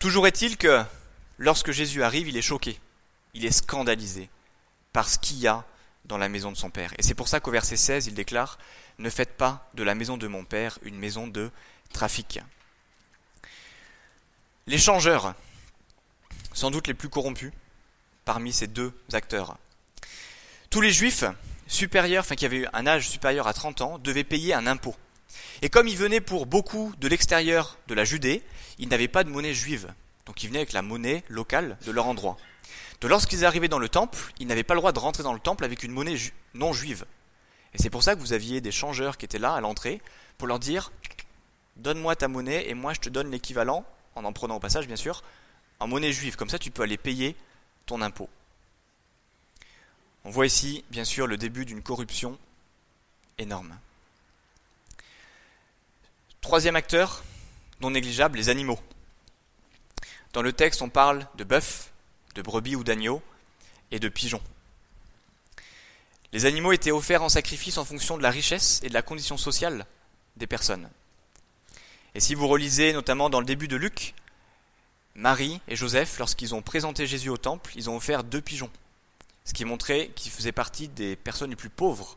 Toujours 0.00 0.26
est-il 0.26 0.56
que 0.56 0.82
lorsque 1.38 1.70
Jésus 1.70 2.02
arrive, 2.02 2.26
il 2.26 2.36
est 2.36 2.42
choqué, 2.42 2.80
il 3.32 3.44
est 3.44 3.52
scandalisé 3.52 4.28
par 4.92 5.08
ce 5.08 5.18
qu'il 5.18 5.38
y 5.38 5.46
a 5.46 5.64
dans 6.06 6.18
la 6.18 6.28
maison 6.28 6.50
de 6.50 6.56
son 6.56 6.68
Père. 6.68 6.92
Et 6.98 7.04
c'est 7.04 7.14
pour 7.14 7.28
ça 7.28 7.38
qu'au 7.38 7.52
verset 7.52 7.76
16, 7.76 8.08
il 8.08 8.14
déclare, 8.14 8.58
Ne 8.98 9.08
faites 9.08 9.36
pas 9.36 9.70
de 9.74 9.84
la 9.84 9.94
maison 9.94 10.16
de 10.16 10.26
mon 10.26 10.44
Père 10.44 10.80
une 10.82 10.98
maison 10.98 11.28
de 11.28 11.52
trafic. 11.92 12.40
Les 14.66 14.78
changeurs, 14.78 15.32
sans 16.52 16.72
doute 16.72 16.88
les 16.88 16.94
plus 16.94 17.08
corrompus 17.08 17.52
parmi 18.24 18.52
ces 18.52 18.66
deux 18.66 18.92
acteurs. 19.12 19.58
Tous 20.70 20.80
les 20.80 20.90
juifs 20.90 21.24
supérieurs, 21.66 22.24
enfin 22.24 22.34
qui 22.34 22.44
avaient 22.44 22.66
un 22.72 22.86
âge 22.86 23.08
supérieur 23.08 23.46
à 23.46 23.52
30 23.52 23.80
ans, 23.80 23.98
devaient 23.98 24.24
payer 24.24 24.54
un 24.54 24.66
impôt. 24.66 24.94
Et 25.62 25.68
comme 25.68 25.88
ils 25.88 25.96
venaient 25.96 26.20
pour 26.20 26.46
beaucoup 26.46 26.92
de 26.98 27.08
l'extérieur 27.08 27.78
de 27.88 27.94
la 27.94 28.04
Judée, 28.04 28.42
ils 28.78 28.88
n'avaient 28.88 29.08
pas 29.08 29.24
de 29.24 29.30
monnaie 29.30 29.54
juive. 29.54 29.92
Donc 30.26 30.42
ils 30.42 30.48
venaient 30.48 30.60
avec 30.60 30.72
la 30.72 30.82
monnaie 30.82 31.24
locale 31.28 31.76
de 31.86 31.90
leur 31.90 32.06
endroit. 32.06 32.36
Donc 33.00 33.10
lorsqu'ils 33.10 33.44
arrivaient 33.44 33.68
dans 33.68 33.78
le 33.78 33.88
temple, 33.88 34.18
ils 34.38 34.46
n'avaient 34.46 34.62
pas 34.62 34.74
le 34.74 34.80
droit 34.80 34.92
de 34.92 34.98
rentrer 34.98 35.22
dans 35.22 35.32
le 35.32 35.40
temple 35.40 35.64
avec 35.64 35.82
une 35.82 35.92
monnaie 35.92 36.16
non 36.54 36.72
juive. 36.72 37.04
Et 37.74 37.78
c'est 37.78 37.90
pour 37.90 38.02
ça 38.02 38.14
que 38.14 38.20
vous 38.20 38.32
aviez 38.32 38.60
des 38.60 38.72
changeurs 38.72 39.16
qui 39.16 39.24
étaient 39.24 39.38
là 39.38 39.54
à 39.54 39.60
l'entrée 39.60 40.00
pour 40.38 40.46
leur 40.46 40.58
dire 40.58 40.92
Donne-moi 41.76 42.16
ta 42.16 42.28
monnaie 42.28 42.68
et 42.68 42.74
moi 42.74 42.92
je 42.92 43.00
te 43.00 43.08
donne 43.08 43.30
l'équivalent, 43.30 43.84
en 44.14 44.24
en 44.24 44.32
prenant 44.32 44.56
au 44.56 44.60
passage 44.60 44.86
bien 44.86 44.96
sûr, 44.96 45.22
en 45.80 45.88
monnaie 45.88 46.12
juive. 46.12 46.36
Comme 46.36 46.50
ça 46.50 46.58
tu 46.58 46.70
peux 46.70 46.82
aller 46.82 46.98
payer 46.98 47.34
ton 47.86 48.02
impôt. 48.02 48.28
On 50.24 50.30
voit 50.30 50.46
ici 50.46 50.84
bien 50.90 51.04
sûr 51.04 51.26
le 51.26 51.36
début 51.36 51.64
d'une 51.64 51.82
corruption 51.82 52.38
énorme. 53.38 53.76
Troisième 56.40 56.76
acteur, 56.76 57.24
non 57.80 57.90
négligeable, 57.90 58.38
les 58.38 58.48
animaux. 58.48 58.78
Dans 60.32 60.42
le 60.42 60.52
texte, 60.52 60.82
on 60.82 60.88
parle 60.88 61.26
de 61.36 61.44
bœuf, 61.44 61.92
de 62.34 62.42
brebis 62.42 62.76
ou 62.76 62.84
d'agneaux 62.84 63.22
et 63.90 63.98
de 63.98 64.08
pigeons. 64.08 64.42
Les 66.32 66.46
animaux 66.46 66.72
étaient 66.72 66.90
offerts 66.90 67.22
en 67.22 67.28
sacrifice 67.28 67.76
en 67.76 67.84
fonction 67.84 68.16
de 68.16 68.22
la 68.22 68.30
richesse 68.30 68.80
et 68.82 68.88
de 68.88 68.94
la 68.94 69.02
condition 69.02 69.36
sociale 69.36 69.86
des 70.36 70.46
personnes. 70.46 70.88
Et 72.14 72.20
si 72.20 72.34
vous 72.34 72.48
relisez 72.48 72.92
notamment 72.92 73.28
dans 73.28 73.40
le 73.40 73.46
début 73.46 73.68
de 73.68 73.76
Luc, 73.76 74.14
Marie 75.14 75.60
et 75.68 75.76
Joseph, 75.76 76.18
lorsqu'ils 76.18 76.54
ont 76.54 76.62
présenté 76.62 77.06
Jésus 77.06 77.28
au 77.28 77.36
temple, 77.36 77.72
ils 77.74 77.90
ont 77.90 77.96
offert 77.96 78.24
deux 78.24 78.40
pigeons, 78.40 78.70
ce 79.44 79.52
qui 79.52 79.64
montrait 79.64 80.10
qu'ils 80.14 80.32
faisaient 80.32 80.52
partie 80.52 80.88
des 80.88 81.16
personnes 81.16 81.50
les 81.50 81.56
plus 81.56 81.70
pauvres 81.70 82.16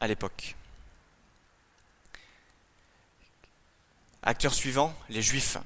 à 0.00 0.06
l'époque. 0.06 0.54
Acteur 4.22 4.54
suivant, 4.54 4.94
les 5.08 5.22
Juifs. 5.22 5.58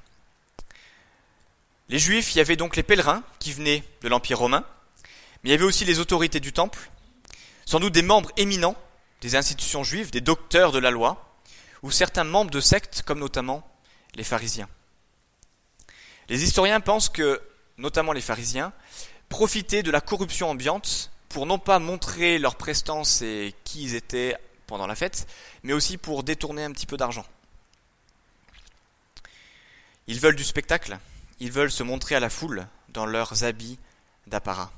Les 1.88 1.98
Juifs, 1.98 2.34
il 2.34 2.38
y 2.38 2.40
avait 2.40 2.56
donc 2.56 2.76
les 2.76 2.82
pèlerins 2.82 3.22
qui 3.38 3.52
venaient 3.52 3.82
de 4.02 4.08
l'Empire 4.08 4.38
romain, 4.38 4.64
mais 5.42 5.50
il 5.50 5.52
y 5.52 5.54
avait 5.54 5.64
aussi 5.64 5.84
les 5.84 5.98
autorités 5.98 6.40
du 6.40 6.52
temple, 6.52 6.90
sans 7.66 7.80
doute 7.80 7.92
des 7.92 8.02
membres 8.02 8.30
éminents 8.36 8.76
des 9.22 9.36
institutions 9.36 9.84
juives, 9.84 10.10
des 10.10 10.20
docteurs 10.20 10.72
de 10.72 10.78
la 10.78 10.90
loi, 10.90 11.38
ou 11.82 11.90
certains 11.90 12.24
membres 12.24 12.50
de 12.50 12.60
sectes, 12.60 13.02
comme 13.02 13.20
notamment 13.20 13.66
les 14.14 14.24
pharisiens. 14.24 14.68
Les 16.28 16.44
historiens 16.44 16.80
pensent 16.80 17.08
que, 17.08 17.40
notamment 17.78 18.12
les 18.12 18.20
pharisiens, 18.20 18.72
profitaient 19.32 19.82
de 19.82 19.90
la 19.90 20.02
corruption 20.02 20.50
ambiante 20.50 21.10
pour 21.30 21.46
non 21.46 21.58
pas 21.58 21.78
montrer 21.78 22.38
leur 22.38 22.56
prestance 22.56 23.22
et 23.22 23.54
qui 23.64 23.84
ils 23.84 23.94
étaient 23.94 24.36
pendant 24.66 24.86
la 24.86 24.94
fête, 24.94 25.26
mais 25.62 25.72
aussi 25.72 25.96
pour 25.96 26.22
détourner 26.22 26.64
un 26.64 26.70
petit 26.70 26.84
peu 26.84 26.98
d'argent. 26.98 27.24
Ils 30.06 30.20
veulent 30.20 30.36
du 30.36 30.44
spectacle, 30.44 30.98
ils 31.40 31.50
veulent 31.50 31.70
se 31.70 31.82
montrer 31.82 32.14
à 32.14 32.20
la 32.20 32.28
foule 32.28 32.66
dans 32.90 33.06
leurs 33.06 33.42
habits 33.42 33.78
d'apparat. 34.26 34.70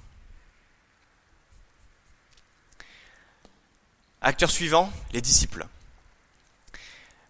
Acteur 4.20 4.52
suivant, 4.52 4.92
les 5.12 5.20
disciples. 5.20 5.66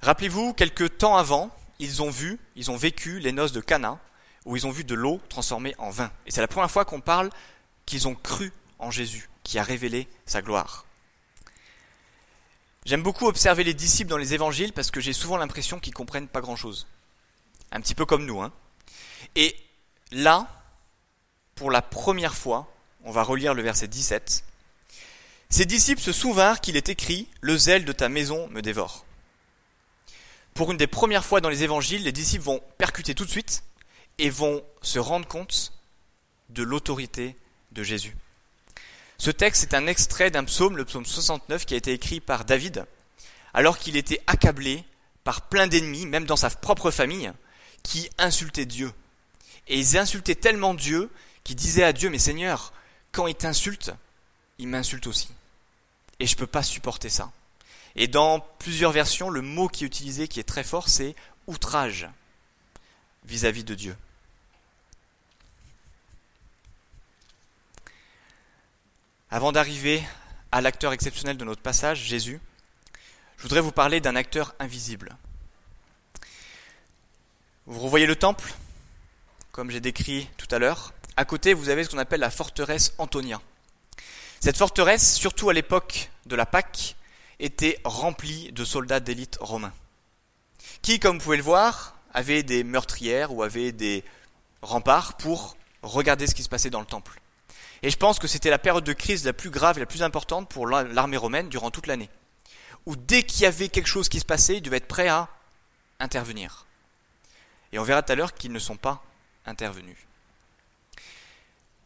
Rappelez-vous, 0.03 0.53
quelques 0.53 0.99
temps 0.99 1.17
avant, 1.17 1.49
ils 1.79 2.03
ont 2.03 2.11
vu, 2.11 2.39
ils 2.55 2.71
ont 2.71 2.77
vécu 2.77 3.19
les 3.19 3.33
noces 3.33 3.53
de 3.53 3.63
Cana, 3.63 3.99
où 4.45 4.57
ils 4.57 4.67
ont 4.67 4.71
vu 4.71 4.85
de 4.85 4.95
l'eau 4.95 5.21
transformée 5.29 5.75
en 5.79 5.91
vin. 5.91 6.11
Et 6.27 6.31
c'est 6.31 6.41
la 6.41 6.49
première 6.49 6.71
fois 6.71 6.85
qu'on 6.85 7.01
parle 7.01 7.31
qu'ils 7.87 8.09
ont 8.09 8.15
cru 8.15 8.53
en 8.79 8.91
Jésus, 8.91 9.29
qui 9.43 9.59
a 9.59 9.63
révélé 9.63 10.09
sa 10.27 10.43
gloire. 10.43 10.85
J'aime 12.85 13.03
beaucoup 13.03 13.27
observer 13.27 13.65
les 13.65 13.73
disciples 13.73 14.11
dans 14.11 14.19
les 14.19 14.35
évangiles 14.35 14.73
parce 14.73 14.91
que 14.91 15.01
j'ai 15.01 15.15
souvent 15.15 15.39
l'impression 15.39 15.81
qu'ils 15.81 15.95
comprennent 15.95 16.29
pas 16.29 16.43
grand-chose. 16.43 16.87
Un 17.73 17.81
petit 17.81 17.95
peu 17.95 18.05
comme 18.05 18.27
nous, 18.27 18.43
hein. 18.43 18.53
Et 19.37 19.57
là, 20.13 20.49
pour 21.55 21.71
la 21.71 21.81
première 21.81 22.35
fois, 22.35 22.71
on 23.05 23.11
va 23.11 23.23
relire 23.23 23.55
le 23.55 23.63
verset 23.63 23.89
17. 23.89 24.45
Ses 25.49 25.67
disciples 25.67 26.01
se 26.01 26.13
souvinrent 26.13 26.61
qu'il 26.61 26.77
est 26.77 26.89
écrit 26.89 27.29
Le 27.41 27.57
zèle 27.57 27.85
de 27.85 27.93
ta 27.93 28.09
maison 28.09 28.49
me 28.49 28.61
dévore. 28.61 29.07
Pour 30.53 30.71
une 30.71 30.77
des 30.77 30.87
premières 30.87 31.25
fois 31.25 31.41
dans 31.41 31.49
les 31.49 31.63
évangiles, 31.63 32.05
les 32.05 32.13
disciples 32.13 32.45
vont 32.45 32.63
percuter 32.79 33.15
tout 33.15 33.25
de 33.25 33.31
suite 33.31 33.65
et 34.19 34.31
vont 34.31 34.65
se 34.83 34.99
rendre 34.99 35.27
compte 35.27 35.73
de 36.51 36.63
l'autorité 36.63 37.37
de 37.73 37.83
Jésus. 37.83 38.17
Ce 39.19 39.31
texte 39.31 39.63
est 39.63 39.75
un 39.75 39.87
extrait 39.87 40.31
d'un 40.31 40.45
psaume, 40.45 40.77
le 40.77 40.85
psaume 40.85 41.07
69, 41.07 41.67
qui 41.67 41.75
a 41.75 41.77
été 41.77 41.93
écrit 41.93 42.21
par 42.21 42.45
David, 42.45 42.87
alors 43.53 43.79
qu'il 43.79 43.97
était 43.97 44.21
accablé 44.27 44.85
par 45.23 45.49
plein 45.49 45.67
d'ennemis, 45.67 46.07
même 46.07 46.27
dans 46.27 46.37
sa 46.37 46.51
propre 46.51 46.91
famille, 46.91 47.33
qui 47.83 48.11
insultaient 48.19 48.67
Dieu, 48.67 48.93
et 49.69 49.79
ils 49.79 49.97
insultaient 49.97 50.35
tellement 50.35 50.75
Dieu 50.75 51.11
qu'ils 51.43 51.57
disaient 51.57 51.85
à 51.85 51.93
Dieu, 51.93 52.11
mais 52.11 52.19
Seigneur, 52.19 52.73
quand 53.13 53.27
il 53.27 53.35
t'insulte, 53.35 53.93
il 54.59 54.69
m'insulte 54.69 55.07
aussi. 55.07 55.29
Et 56.21 56.27
je 56.27 56.35
ne 56.35 56.39
peux 56.39 56.47
pas 56.47 56.63
supporter 56.63 57.09
ça. 57.09 57.33
Et 57.97 58.09
dans 58.09 58.41
plusieurs 58.59 58.93
versions, 58.93 59.31
le 59.31 59.41
mot 59.41 59.69
qui 59.69 59.85
est 59.85 59.87
utilisé, 59.87 60.29
qui 60.29 60.41
est 60.41 60.45
très 60.45 60.65
fort, 60.65 60.89
c'est 60.89 61.15
outrage 61.47 62.09
vis-à-vis 63.25 63.65
de 63.65 63.75
Dieu. 63.75 63.97
Avant 69.31 69.53
d'arriver 69.53 70.03
à 70.53 70.61
l'acteur 70.61 70.93
exceptionnel 70.93 71.37
de 71.37 71.45
notre 71.45 71.63
passage, 71.63 71.99
Jésus, 71.99 72.41
je 73.37 73.43
voudrais 73.43 73.61
vous 73.61 73.73
parler 73.73 74.01
d'un 74.01 74.15
acteur 74.15 74.55
invisible. 74.59 75.17
Vous 77.67 77.81
revoyez 77.81 78.07
le 78.07 78.17
temple 78.17 78.55
comme 79.55 79.71
j'ai 79.71 79.81
décrit 79.81 80.29
tout 80.37 80.49
à 80.51 80.59
l'heure. 80.59 80.93
À 81.17 81.25
côté, 81.25 81.55
vous 81.55 81.69
avez 81.69 81.85
ce 81.85 81.89
qu'on 81.89 81.99
appelle 81.99 82.19
la 82.19 82.31
forteresse 82.31 82.93
Antonia. 82.99 83.41
Cette 84.41 84.57
forteresse, 84.57 85.15
surtout 85.15 85.49
à 85.49 85.53
l'époque 85.53 86.11
de 86.27 86.35
la 86.35 86.45
Pâque, 86.45 86.97
était 87.39 87.81
remplie 87.85 88.51
de 88.51 88.65
soldats 88.65 88.99
d'élite 88.99 89.39
romains, 89.41 89.73
qui, 90.83 90.99
comme 90.99 91.19
vous 91.19 91.25
pouvez 91.25 91.37
le 91.37 91.45
voir, 91.45 91.94
avaient 92.15 92.43
des 92.43 92.65
meurtrières 92.65 93.33
ou 93.33 93.43
avaient 93.43 93.73
des 93.73 94.05
remparts 94.63 95.17
pour 95.17 95.57
regarder 95.83 96.27
ce 96.27 96.35
qui 96.35 96.43
se 96.43 96.49
passait 96.49 96.71
dans 96.71 96.81
le 96.81 96.87
temple. 96.87 97.21
Et 97.83 97.91
je 97.91 97.99
pense 97.99 98.19
que 98.19 98.27
c'était 98.27 98.51
la 98.51 98.59
période 98.59 98.85
de 98.85 98.93
crise 98.95 99.27
la 99.27 99.35
plus 99.35 99.51
grave 99.51 99.77
et 99.77 99.81
la 99.81 99.87
plus 99.87 100.03
importante 100.03 100.49
pour 100.49 100.67
l'armée 100.67 101.19
romaine 101.19 101.51
durant 101.51 101.71
toute 101.71 101.87
l'année, 101.87 102.09
où 102.87 102.97
dès 102.97 103.25
qu'il 103.25 103.43
y 103.43 103.47
avait 103.47 103.69
quelque 103.69 103.89
chose 103.89 104.09
qui 104.09 104.21
se 104.21 104.25
passait, 104.25 104.57
ils 104.57 104.63
devaient 104.63 104.79
être 104.79 104.89
prêts 104.89 105.09
à 105.09 105.29
intervenir. 106.01 106.65
Et 107.73 107.79
on 107.79 107.83
verra 107.83 108.03
tout 108.03 108.13
à 108.13 108.15
l'heure 108.15 108.33
qu'ils 108.33 108.53
ne 108.53 108.59
sont 108.59 108.77
pas 108.77 109.05
intervenu. 109.45 110.07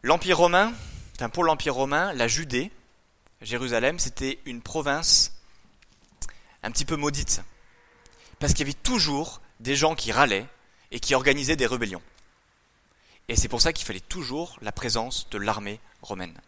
L'Empire 0.03 0.39
romain, 0.39 0.73
pour 1.33 1.43
l'Empire 1.43 1.75
romain, 1.75 2.13
la 2.13 2.29
Judée, 2.29 2.71
Jérusalem, 3.41 3.99
c'était 3.99 4.39
une 4.45 4.63
province 4.63 5.33
un 6.63 6.71
petit 6.71 6.85
peu 6.85 6.97
maudite. 6.97 7.43
Parce 8.39 8.53
qu'il 8.53 8.67
y 8.67 8.71
avait 8.71 8.79
toujours 8.79 9.41
des 9.61 9.77
gens 9.77 9.95
qui 9.95 10.12
râlaient 10.12 10.47
et 10.91 11.00
qui 11.00 11.15
organisaient 11.15 11.57
des 11.57 11.67
rébellions. 11.67 12.03
Et 13.29 13.37
c'est 13.37 13.49
pour 13.49 13.61
ça 13.61 13.73
qu'il 13.73 13.87
fallait 13.87 14.00
toujours 14.00 14.59
la 14.62 14.73
présence 14.73 15.29
de 15.31 15.38
l'armée 15.38 15.81
romaine. 16.03 16.38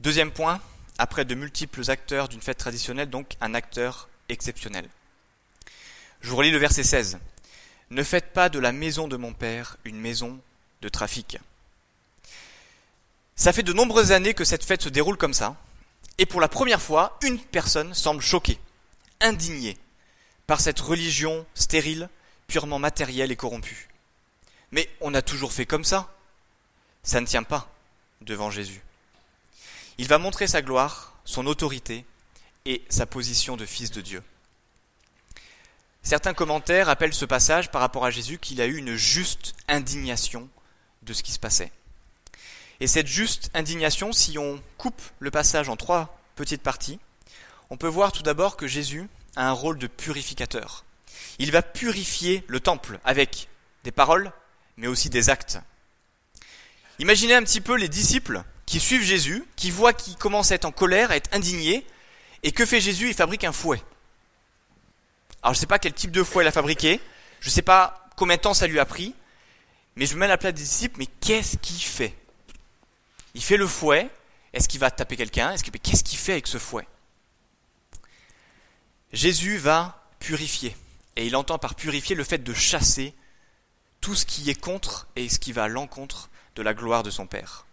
Deuxième 0.00 0.32
point, 0.32 0.60
après 0.98 1.24
de 1.24 1.36
multiples 1.36 1.88
acteurs 1.90 2.28
d'une 2.28 2.40
fête 2.40 2.58
traditionnelle, 2.58 3.08
donc 3.08 3.36
un 3.40 3.54
acteur 3.54 4.08
exceptionnel. 4.28 4.88
Je 6.20 6.30
vous 6.30 6.36
relis 6.36 6.50
le 6.50 6.58
verset 6.58 6.82
16. 6.82 7.18
Ne 7.90 8.02
faites 8.02 8.32
pas 8.32 8.48
de 8.48 8.58
la 8.58 8.72
maison 8.72 9.06
de 9.06 9.16
mon 9.16 9.32
Père 9.32 9.76
une 9.84 10.00
maison 10.00 10.40
de 10.80 10.88
trafic. 10.88 11.38
Ça 13.36 13.52
fait 13.52 13.62
de 13.62 13.72
nombreuses 13.72 14.12
années 14.12 14.34
que 14.34 14.44
cette 14.44 14.64
fête 14.64 14.82
se 14.82 14.88
déroule 14.88 15.16
comme 15.16 15.34
ça, 15.34 15.56
et 16.18 16.26
pour 16.26 16.40
la 16.40 16.48
première 16.48 16.82
fois, 16.82 17.18
une 17.22 17.38
personne 17.38 17.94
semble 17.94 18.22
choquée, 18.22 18.58
indignée 19.22 19.76
par 20.46 20.60
cette 20.60 20.80
religion 20.80 21.46
stérile, 21.54 22.08
purement 22.46 22.78
matérielle 22.78 23.32
et 23.32 23.36
corrompue. 23.36 23.88
Mais 24.70 24.88
on 25.00 25.14
a 25.14 25.22
toujours 25.22 25.52
fait 25.52 25.66
comme 25.66 25.84
ça. 25.84 26.14
Ça 27.02 27.20
ne 27.20 27.26
tient 27.26 27.42
pas 27.42 27.70
devant 28.20 28.50
Jésus. 28.50 28.82
Il 29.98 30.08
va 30.08 30.18
montrer 30.18 30.46
sa 30.46 30.62
gloire, 30.62 31.14
son 31.24 31.46
autorité 31.46 32.04
et 32.64 32.82
sa 32.88 33.06
position 33.06 33.56
de 33.56 33.66
fils 33.66 33.90
de 33.90 34.00
Dieu. 34.00 34.22
Certains 36.02 36.34
commentaires 36.34 36.88
appellent 36.88 37.14
ce 37.14 37.24
passage 37.24 37.70
par 37.70 37.80
rapport 37.80 38.04
à 38.04 38.10
Jésus 38.10 38.38
qu'il 38.38 38.60
a 38.60 38.66
eu 38.66 38.76
une 38.76 38.96
juste 38.96 39.54
indignation 39.68 40.48
de 41.02 41.12
ce 41.12 41.22
qui 41.22 41.32
se 41.32 41.38
passait. 41.38 41.70
Et 42.80 42.86
cette 42.88 43.06
juste 43.06 43.50
indignation, 43.54 44.12
si 44.12 44.38
on 44.38 44.60
coupe 44.78 45.00
le 45.20 45.30
passage 45.30 45.68
en 45.68 45.76
trois 45.76 46.18
petites 46.34 46.62
parties, 46.62 46.98
on 47.72 47.78
peut 47.78 47.88
voir 47.88 48.12
tout 48.12 48.22
d'abord 48.22 48.58
que 48.58 48.66
Jésus 48.66 49.08
a 49.34 49.48
un 49.48 49.52
rôle 49.52 49.78
de 49.78 49.86
purificateur. 49.86 50.84
Il 51.38 51.50
va 51.52 51.62
purifier 51.62 52.44
le 52.46 52.60
temple 52.60 53.00
avec 53.02 53.48
des 53.82 53.90
paroles, 53.90 54.30
mais 54.76 54.88
aussi 54.88 55.08
des 55.08 55.30
actes. 55.30 55.58
Imaginez 56.98 57.34
un 57.34 57.42
petit 57.42 57.62
peu 57.62 57.74
les 57.74 57.88
disciples 57.88 58.42
qui 58.66 58.78
suivent 58.78 59.02
Jésus, 59.02 59.42
qui 59.56 59.70
voient 59.70 59.94
qu'il 59.94 60.16
commence 60.16 60.52
à 60.52 60.56
être 60.56 60.66
en 60.66 60.70
colère, 60.70 61.12
à 61.12 61.16
être 61.16 61.34
indigné, 61.34 61.86
et 62.42 62.52
que 62.52 62.66
fait 62.66 62.78
Jésus? 62.78 63.08
Il 63.08 63.14
fabrique 63.14 63.44
un 63.44 63.52
fouet. 63.52 63.82
Alors 65.42 65.54
je 65.54 65.58
ne 65.58 65.60
sais 65.62 65.66
pas 65.66 65.78
quel 65.78 65.94
type 65.94 66.10
de 66.10 66.22
fouet 66.22 66.44
il 66.44 66.48
a 66.48 66.52
fabriqué, 66.52 67.00
je 67.40 67.48
ne 67.48 67.52
sais 67.52 67.62
pas 67.62 68.06
combien 68.16 68.36
de 68.36 68.42
temps 68.42 68.52
ça 68.52 68.66
lui 68.66 68.80
a 68.80 68.84
pris, 68.84 69.14
mais 69.96 70.04
je 70.04 70.12
me 70.12 70.20
mets 70.20 70.26
à 70.26 70.28
la 70.28 70.36
place 70.36 70.52
des 70.52 70.62
disciples, 70.62 70.98
mais 70.98 71.06
qu'est-ce 71.06 71.56
qu'il 71.56 71.80
fait? 71.80 72.14
Il 73.32 73.42
fait 73.42 73.56
le 73.56 73.66
fouet. 73.66 74.10
Est-ce 74.52 74.68
qu'il 74.68 74.78
va 74.78 74.90
taper 74.90 75.16
quelqu'un? 75.16 75.54
Qu'est-ce 75.56 76.04
qu'il 76.04 76.18
fait 76.18 76.32
avec 76.32 76.46
ce 76.46 76.58
fouet? 76.58 76.86
Jésus 79.12 79.58
va 79.58 80.08
purifier. 80.18 80.76
Et 81.16 81.26
il 81.26 81.36
entend 81.36 81.58
par 81.58 81.74
purifier 81.74 82.16
le 82.16 82.24
fait 82.24 82.38
de 82.38 82.54
chasser 82.54 83.14
tout 84.00 84.14
ce 84.14 84.24
qui 84.24 84.48
est 84.50 84.60
contre 84.60 85.08
et 85.16 85.28
ce 85.28 85.38
qui 85.38 85.52
va 85.52 85.64
à 85.64 85.68
l'encontre 85.68 86.30
de 86.56 86.62
la 86.62 86.74
gloire 86.74 87.02
de 87.02 87.10
son 87.10 87.26
Père. 87.26 87.66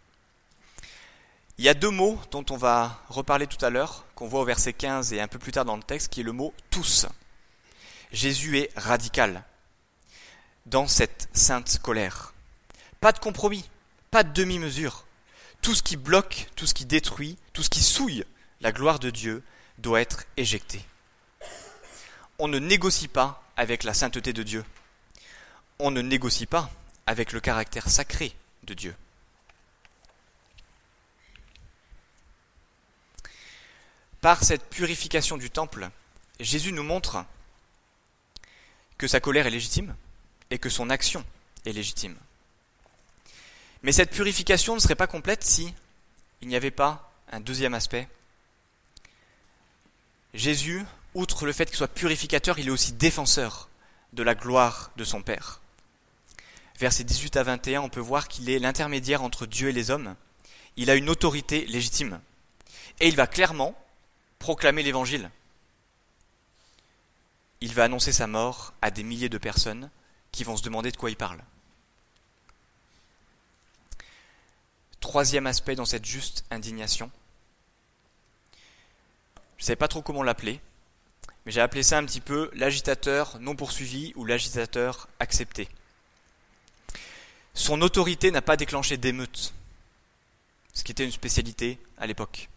Il 1.57 1.65
y 1.65 1.69
a 1.69 1.73
deux 1.73 1.89
mots 1.89 2.19
dont 2.31 2.45
on 2.49 2.57
va 2.57 3.01
reparler 3.09 3.47
tout 3.47 3.63
à 3.63 3.69
l'heure, 3.69 4.05
qu'on 4.15 4.27
voit 4.27 4.41
au 4.41 4.45
verset 4.45 4.73
15 4.73 5.13
et 5.13 5.21
un 5.21 5.27
peu 5.27 5.39
plus 5.39 5.51
tard 5.51 5.65
dans 5.65 5.75
le 5.75 5.83
texte, 5.83 6.09
qui 6.09 6.21
est 6.21 6.23
le 6.23 6.31
mot 6.31 6.53
tous. 6.69 7.05
Jésus 8.11 8.59
est 8.59 8.71
radical 8.77 9.43
dans 10.65 10.87
cette 10.87 11.29
sainte 11.33 11.79
colère. 11.81 12.33
Pas 13.01 13.11
de 13.11 13.19
compromis, 13.19 13.69
pas 14.11 14.23
de 14.23 14.31
demi-mesure 14.31 15.05
tout 15.61 15.75
ce 15.75 15.83
qui 15.83 15.97
bloque, 15.97 16.47
tout 16.55 16.65
ce 16.65 16.73
qui 16.73 16.85
détruit, 16.85 17.37
tout 17.53 17.63
ce 17.63 17.69
qui 17.69 17.81
souille 17.81 18.23
la 18.61 18.71
gloire 18.71 18.99
de 18.99 19.09
Dieu 19.09 19.43
doit 19.77 20.01
être 20.01 20.25
éjecté. 20.37 20.81
On 22.39 22.47
ne 22.47 22.59
négocie 22.59 23.09
pas 23.09 23.43
avec 23.57 23.83
la 23.83 23.93
sainteté 23.93 24.31
de 24.33 24.43
Dieu. 24.43 24.63
On 25.77 25.91
ne 25.91 26.01
négocie 26.01 26.45
pas 26.45 26.71
avec 27.05 27.33
le 27.33 27.41
caractère 27.41 27.89
sacré 27.89 28.33
de 28.63 28.73
Dieu. 28.73 28.95
Par 34.21 34.43
cette 34.43 34.69
purification 34.69 35.37
du 35.37 35.49
temple, 35.49 35.89
Jésus 36.39 36.71
nous 36.71 36.83
montre 36.83 37.25
que 38.97 39.07
sa 39.07 39.19
colère 39.19 39.47
est 39.47 39.51
légitime 39.51 39.95
et 40.49 40.59
que 40.59 40.69
son 40.69 40.89
action 40.89 41.25
est 41.65 41.71
légitime. 41.71 42.17
Mais 43.81 43.93
cette 43.93 44.11
purification 44.11 44.75
ne 44.75 44.79
serait 44.79 44.95
pas 44.95 45.07
complète 45.07 45.43
si 45.43 45.73
il 46.41 46.47
n'y 46.47 46.55
avait 46.55 46.71
pas 46.71 47.11
un 47.31 47.39
deuxième 47.39 47.73
aspect. 47.73 48.07
Jésus, 50.33 50.85
outre 51.15 51.45
le 51.45 51.53
fait 51.53 51.65
qu'il 51.65 51.77
soit 51.77 51.87
purificateur, 51.87 52.59
il 52.59 52.67
est 52.67 52.71
aussi 52.71 52.93
défenseur 52.93 53.69
de 54.13 54.23
la 54.23 54.35
gloire 54.35 54.91
de 54.97 55.03
son 55.03 55.21
Père. 55.21 55.61
Versets 56.79 57.03
18 57.03 57.35
à 57.37 57.43
21, 57.43 57.81
on 57.81 57.89
peut 57.89 57.99
voir 57.99 58.27
qu'il 58.27 58.49
est 58.49 58.59
l'intermédiaire 58.59 59.21
entre 59.21 59.45
Dieu 59.45 59.69
et 59.69 59.73
les 59.73 59.91
hommes. 59.91 60.15
Il 60.77 60.89
a 60.89 60.95
une 60.95 61.09
autorité 61.09 61.65
légitime. 61.65 62.21
Et 62.99 63.07
il 63.07 63.15
va 63.15 63.27
clairement 63.27 63.75
proclamer 64.39 64.83
l'Évangile. 64.83 65.29
Il 67.61 67.73
va 67.73 67.83
annoncer 67.83 68.13
sa 68.13 68.27
mort 68.27 68.73
à 68.81 68.91
des 68.91 69.03
milliers 69.03 69.29
de 69.29 69.37
personnes 69.37 69.89
qui 70.31 70.43
vont 70.43 70.55
se 70.55 70.63
demander 70.63 70.91
de 70.91 70.97
quoi 70.97 71.09
il 71.09 71.17
parle. 71.17 71.41
Troisième 75.01 75.47
aspect 75.47 75.75
dans 75.75 75.85
cette 75.85 76.05
juste 76.05 76.45
indignation. 76.51 77.11
Je 79.57 79.63
ne 79.63 79.65
savais 79.65 79.75
pas 79.75 79.87
trop 79.89 80.01
comment 80.01 80.23
l'appeler, 80.23 80.61
mais 81.45 81.51
j'ai 81.51 81.61
appelé 81.61 81.83
ça 81.83 81.97
un 81.97 82.05
petit 82.05 82.21
peu 82.21 82.49
l'agitateur 82.53 83.39
non 83.39 83.55
poursuivi 83.55 84.13
ou 84.15 84.25
l'agitateur 84.25 85.07
accepté. 85.19 85.67
Son 87.53 87.81
autorité 87.81 88.31
n'a 88.31 88.41
pas 88.41 88.57
déclenché 88.57 88.97
d'émeute, 88.97 89.53
ce 90.73 90.83
qui 90.83 90.91
était 90.91 91.05
une 91.05 91.11
spécialité 91.11 91.79
à 91.97 92.07
l'époque, 92.07 92.49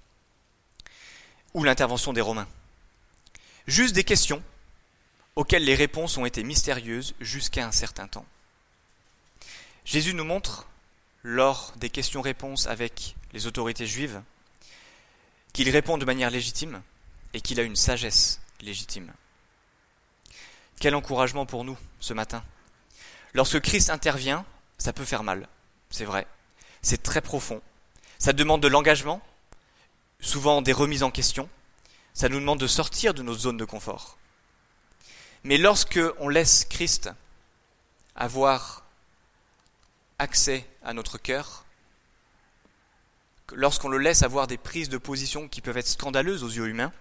ou 1.55 1.65
l'intervention 1.65 2.13
des 2.13 2.21
Romains. 2.21 2.49
Juste 3.67 3.95
des 3.95 4.05
questions 4.05 4.43
auxquelles 5.37 5.65
les 5.65 5.75
réponses 5.75 6.19
ont 6.19 6.27
été 6.27 6.45
mystérieuses 6.45 7.15
jusqu'à 7.21 7.67
un 7.67 7.73
certain 7.73 8.07
temps. 8.07 8.27
Jésus 9.85 10.15
nous 10.15 10.25
montre 10.25 10.69
lors 11.23 11.73
des 11.77 11.91
questions-réponses 11.91 12.67
avec 12.67 13.17
les 13.33 13.47
autorités 13.47 13.87
juives, 13.87 14.23
qu'il 15.53 15.71
répond 15.71 15.99
de 15.99 16.05
manière 16.05 16.31
légitime 16.31 16.83
et 17.33 17.41
qu'il 17.41 17.61
a 17.61 17.63
une 17.63 17.77
sagesse 17.77 18.42
légitime. 18.63 19.13
Quel 20.81 20.95
encouragement 20.95 21.47
pour 21.47 21.65
nous 21.65 21.77
ce 22.01 22.15
matin. 22.15 22.43
Lorsque 23.35 23.61
Christ 23.61 23.91
intervient, 23.91 24.45
ça 24.79 24.93
peut 24.93 25.05
faire 25.05 25.23
mal, 25.23 25.49
c'est 25.91 26.05
vrai. 26.05 26.27
C'est 26.81 27.03
très 27.03 27.21
profond. 27.21 27.61
Ça 28.19 28.33
demande 28.33 28.63
de 28.63 28.69
l'engagement, 28.69 29.21
souvent 30.21 30.63
des 30.63 30.73
remises 30.73 31.03
en 31.03 31.11
question. 31.11 31.49
Ça 32.15 32.29
nous 32.29 32.41
demande 32.41 32.61
de 32.61 32.67
sortir 32.67 33.15
de 33.15 33.23
nos 33.23 33.35
zones 33.35 33.57
de 33.57 33.65
confort. 33.65 34.19
Mais 35.45 35.59
lorsque 35.59 36.01
on 36.19 36.29
laisse 36.29 36.65
Christ 36.65 37.11
avoir 38.15 38.85
accès 40.19 40.67
à 40.85 40.93
notre 40.93 41.19
cœur, 41.19 41.65
lorsqu'on 43.53 43.89
le 43.89 43.99
laisse 43.99 44.23
avoir 44.23 44.47
des 44.47 44.59
prises 44.59 44.89
de 44.89 44.99
position 44.99 45.49
qui 45.49 45.61
peuvent 45.61 45.79
être 45.79 45.89
scandaleuses 45.89 46.45
aux 46.45 46.49
yeux 46.49 46.69
humains, 46.69 46.93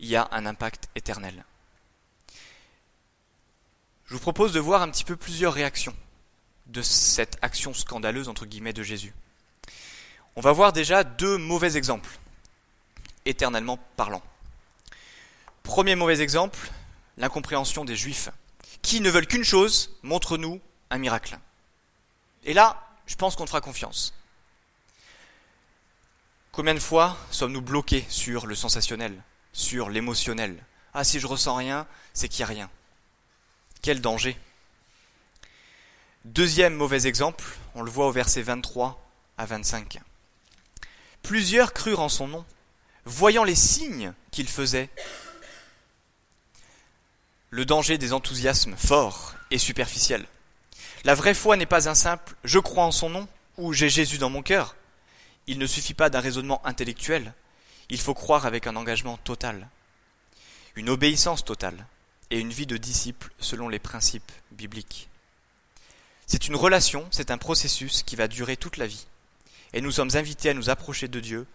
il 0.00 0.08
y 0.08 0.16
a 0.16 0.28
un 0.32 0.46
impact 0.46 0.88
éternel. 0.94 1.44
Je 4.06 4.14
vous 4.14 4.20
propose 4.20 4.52
de 4.52 4.60
voir 4.60 4.82
un 4.82 4.90
petit 4.90 5.04
peu 5.04 5.16
plusieurs 5.16 5.54
réactions 5.54 5.94
de 6.66 6.82
cette 6.82 7.38
action 7.42 7.74
scandaleuse 7.74 8.28
entre 8.28 8.46
guillemets 8.46 8.72
de 8.72 8.82
Jésus. 8.82 9.14
On 10.36 10.40
va 10.40 10.52
voir 10.52 10.72
déjà 10.72 11.04
deux 11.04 11.38
mauvais 11.38 11.76
exemples, 11.76 12.18
éternellement 13.24 13.78
parlant. 13.96 14.22
Premier 15.62 15.94
mauvais 15.94 16.20
exemple, 16.20 16.58
l'incompréhension 17.16 17.84
des 17.84 17.96
Juifs, 17.96 18.30
qui 18.82 19.00
ne 19.00 19.10
veulent 19.10 19.26
qu'une 19.26 19.44
chose, 19.44 19.96
montre-nous 20.02 20.60
un 20.90 20.98
miracle. 20.98 21.38
Et 22.44 22.52
là, 22.52 22.86
je 23.06 23.14
pense 23.14 23.36
qu'on 23.36 23.44
te 23.44 23.50
fera 23.50 23.60
confiance. 23.60 24.12
Combien 26.52 26.74
de 26.74 26.80
fois 26.80 27.16
sommes-nous 27.30 27.62
bloqués 27.62 28.04
sur 28.08 28.46
le 28.46 28.54
sensationnel, 28.54 29.20
sur 29.54 29.88
l'émotionnel 29.88 30.62
Ah, 30.92 31.04
si 31.04 31.18
je 31.18 31.26
ressens 31.26 31.54
rien, 31.54 31.86
c'est 32.12 32.28
qu'il 32.28 32.44
n'y 32.44 32.50
a 32.50 32.54
rien. 32.54 32.70
Quel 33.80 34.02
danger 34.02 34.36
Deuxième 36.26 36.74
mauvais 36.74 37.06
exemple, 37.06 37.44
on 37.74 37.82
le 37.82 37.90
voit 37.90 38.06
au 38.06 38.12
verset 38.12 38.42
23 38.42 39.00
à 39.38 39.46
25. 39.46 40.00
Plusieurs 41.22 41.72
crurent 41.72 42.00
en 42.00 42.08
son 42.08 42.28
nom, 42.28 42.44
voyant 43.04 43.44
les 43.44 43.54
signes 43.54 44.12
qu'il 44.30 44.48
faisait. 44.48 44.90
Le 47.50 47.64
danger 47.64 47.98
des 47.98 48.12
enthousiasmes 48.12 48.76
forts 48.76 49.34
et 49.50 49.58
superficiels. 49.58 50.26
La 51.04 51.14
vraie 51.14 51.34
foi 51.34 51.56
n'est 51.56 51.66
pas 51.66 51.88
un 51.88 51.94
simple 51.94 52.34
je 52.42 52.58
crois 52.58 52.84
en 52.84 52.92
son 52.92 53.10
nom 53.10 53.28
ou 53.58 53.72
j'ai 53.72 53.88
Jésus 53.88 54.18
dans 54.18 54.30
mon 54.30 54.42
cœur. 54.42 54.74
Il 55.46 55.58
ne 55.58 55.66
suffit 55.66 55.94
pas 55.94 56.10
d'un 56.10 56.20
raisonnement 56.20 56.64
intellectuel, 56.66 57.34
il 57.90 58.00
faut 58.00 58.14
croire 58.14 58.46
avec 58.46 58.66
un 58.66 58.76
engagement 58.76 59.16
total, 59.18 59.68
une 60.76 60.88
obéissance 60.88 61.44
totale 61.44 61.86
et 62.30 62.40
une 62.40 62.52
vie 62.52 62.66
de 62.66 62.76
disciple 62.76 63.30
selon 63.38 63.68
les 63.68 63.78
principes 63.78 64.32
bibliques. 64.50 65.08
C'est 66.26 66.48
une 66.48 66.56
relation, 66.56 67.06
c'est 67.10 67.30
un 67.30 67.38
processus 67.38 68.02
qui 68.02 68.16
va 68.16 68.28
durer 68.28 68.56
toute 68.56 68.78
la 68.78 68.86
vie. 68.86 69.06
Et 69.72 69.80
nous 69.80 69.90
sommes 69.90 70.14
invités 70.14 70.50
à 70.50 70.54
nous 70.54 70.70
approcher 70.70 71.08
de 71.08 71.20
Dieu 71.20 71.46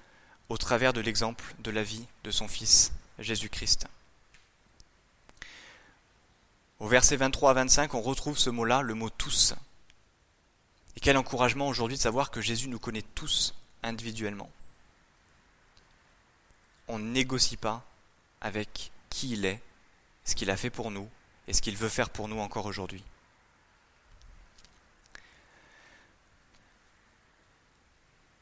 au 0.50 0.58
travers 0.58 0.94
de 0.94 1.02
l'exemple 1.02 1.56
de 1.60 1.72
la 1.72 1.84
vie 1.84 2.06
de 2.24 2.32
son 2.32 2.48
Fils 2.48 2.92
Jésus-Christ. 3.18 3.88
Au 6.80 6.88
verset 6.88 7.18
23 7.18 7.52
à 7.52 7.54
25, 7.54 7.94
on 7.94 8.02
retrouve 8.02 8.38
ce 8.38 8.50
mot-là, 8.50 8.82
le 8.82 8.94
mot 8.94 9.10
tous. 9.10 9.54
Et 10.96 11.00
quel 11.00 11.18
encouragement 11.18 11.68
aujourd'hui 11.68 11.98
de 11.98 12.02
savoir 12.02 12.32
que 12.32 12.42
Jésus 12.42 12.70
nous 12.70 12.80
connaît 12.80 13.04
tous 13.16 13.54
individuellement. 13.84 14.50
On 16.90 17.00
négocie 17.00 17.58
pas 17.58 17.86
avec 18.42 18.92
qui 19.10 19.32
il 19.32 19.46
est, 19.46 19.62
ce 20.26 20.36
qu'il 20.36 20.50
a 20.50 20.58
fait 20.58 20.70
pour 20.70 20.92
nous 20.92 21.08
et 21.48 21.54
ce 21.54 21.62
qu'il 21.62 21.78
veut 21.78 21.90
faire 21.90 22.10
pour 22.10 22.28
nous 22.28 22.40
encore 22.40 22.66
aujourd'hui. 22.66 23.04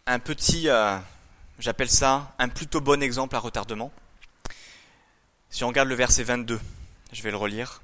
Un 0.06 0.20
petit, 0.20 0.70
euh, 0.70 0.98
j'appelle 1.60 1.90
ça 1.90 2.34
un 2.40 2.48
plutôt 2.48 2.80
bon 2.80 3.04
exemple 3.04 3.36
à 3.36 3.40
retardement. 3.40 3.92
Si 5.50 5.66
on 5.66 5.68
regarde 5.68 5.90
le 5.90 5.96
verset 5.96 6.24
22, 6.24 6.60
je 7.12 7.22
vais 7.24 7.32
le 7.32 7.38
relire. 7.38 7.82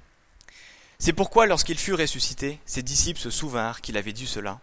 C'est 0.99 1.11
pourquoi, 1.11 1.45
lorsqu'il 1.47 1.77
fut 1.77 1.93
ressuscité, 1.93 2.59
ses 2.65 2.81
disciples 2.81 3.19
se 3.19 3.29
souvinrent 3.29 3.81
qu'il 3.81 3.97
avait 3.97 4.13
dit 4.13 4.27
cela, 4.27 4.61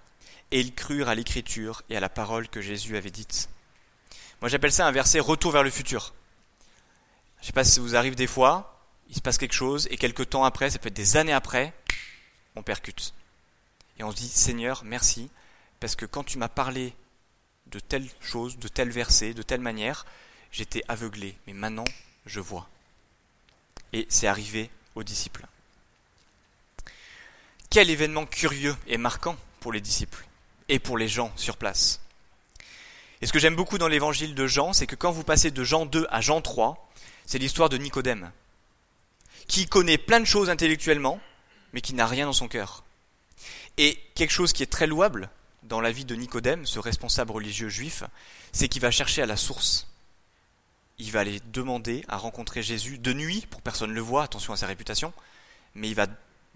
et 0.50 0.60
ils 0.60 0.74
crurent 0.74 1.10
à 1.10 1.14
l'écriture 1.14 1.82
et 1.90 1.96
à 1.98 2.00
la 2.00 2.08
parole 2.08 2.48
que 2.48 2.62
Jésus 2.62 2.96
avait 2.96 3.10
dite. 3.10 3.50
Moi 4.40 4.48
j'appelle 4.48 4.72
ça 4.72 4.86
un 4.86 4.92
verset 4.92 5.20
retour 5.20 5.52
vers 5.52 5.62
le 5.62 5.70
futur. 5.70 6.14
Je 7.38 7.42
ne 7.42 7.46
sais 7.46 7.52
pas 7.52 7.64
si 7.64 7.72
ça 7.72 7.80
vous 7.80 7.96
arrive 7.96 8.14
des 8.14 8.26
fois, 8.26 8.80
il 9.08 9.16
se 9.16 9.20
passe 9.20 9.38
quelque 9.38 9.54
chose 9.54 9.88
et 9.90 9.96
quelques 9.96 10.30
temps 10.30 10.44
après, 10.44 10.70
ça 10.70 10.78
peut 10.78 10.88
être 10.88 10.94
des 10.94 11.16
années 11.16 11.32
après, 11.32 11.72
on 12.56 12.62
percute. 12.62 13.14
Et 13.98 14.04
on 14.04 14.10
se 14.10 14.16
dit 14.16 14.28
Seigneur, 14.28 14.82
merci, 14.84 15.30
parce 15.78 15.96
que 15.96 16.06
quand 16.06 16.24
tu 16.24 16.38
m'as 16.38 16.48
parlé 16.48 16.94
de 17.66 17.80
telle 17.80 18.08
chose, 18.20 18.58
de 18.58 18.68
tel 18.68 18.90
verset, 18.90 19.34
de 19.34 19.42
telle 19.42 19.60
manière, 19.60 20.06
j'étais 20.52 20.82
aveuglé, 20.88 21.36
mais 21.46 21.52
maintenant 21.52 21.84
je 22.26 22.40
vois. 22.40 22.68
Et 23.92 24.06
c'est 24.08 24.26
arrivé 24.26 24.70
aux 24.94 25.02
disciples. 25.02 25.46
Quel 27.68 27.90
événement 27.90 28.26
curieux 28.26 28.76
et 28.86 28.96
marquant 28.96 29.36
pour 29.60 29.72
les 29.72 29.80
disciples 29.80 30.26
et 30.68 30.78
pour 30.78 30.98
les 30.98 31.08
gens 31.08 31.32
sur 31.36 31.56
place. 31.56 32.00
Et 33.20 33.26
ce 33.26 33.32
que 33.32 33.38
j'aime 33.38 33.56
beaucoup 33.56 33.78
dans 33.78 33.88
l'évangile 33.88 34.34
de 34.34 34.46
Jean, 34.46 34.72
c'est 34.72 34.86
que 34.86 34.96
quand 34.96 35.10
vous 35.10 35.24
passez 35.24 35.50
de 35.50 35.64
Jean 35.64 35.84
2 35.84 36.06
à 36.10 36.20
Jean 36.20 36.40
3, 36.40 36.90
c'est 37.26 37.38
l'histoire 37.38 37.68
de 37.68 37.76
Nicodème, 37.76 38.30
qui 39.46 39.66
connaît 39.66 39.98
plein 39.98 40.20
de 40.20 40.24
choses 40.24 40.48
intellectuellement, 40.48 41.20
mais 41.72 41.80
qui 41.80 41.94
n'a 41.94 42.06
rien 42.06 42.26
dans 42.26 42.32
son 42.32 42.48
cœur. 42.48 42.82
Et 43.76 43.98
quelque 44.14 44.30
chose 44.30 44.52
qui 44.52 44.62
est 44.62 44.72
très 44.72 44.86
louable 44.86 45.30
dans 45.62 45.80
la 45.80 45.92
vie 45.92 46.04
de 46.04 46.14
Nicodème, 46.14 46.66
ce 46.66 46.78
responsable 46.78 47.32
religieux 47.32 47.68
juif, 47.68 48.04
c'est 48.52 48.68
qu'il 48.68 48.82
va 48.82 48.90
chercher 48.90 49.22
à 49.22 49.26
la 49.26 49.36
source. 49.36 49.86
Il 50.98 51.12
va 51.12 51.20
aller 51.20 51.40
demander 51.52 52.04
à 52.08 52.16
rencontrer 52.16 52.62
Jésus 52.62 52.98
de 52.98 53.12
nuit, 53.12 53.46
pour 53.50 53.62
personne 53.62 53.90
ne 53.90 53.94
le 53.94 54.00
voit, 54.00 54.24
attention 54.24 54.52
à 54.52 54.56
sa 54.56 54.66
réputation, 54.66 55.12
mais 55.74 55.88
il 55.88 55.94
va 55.94 56.06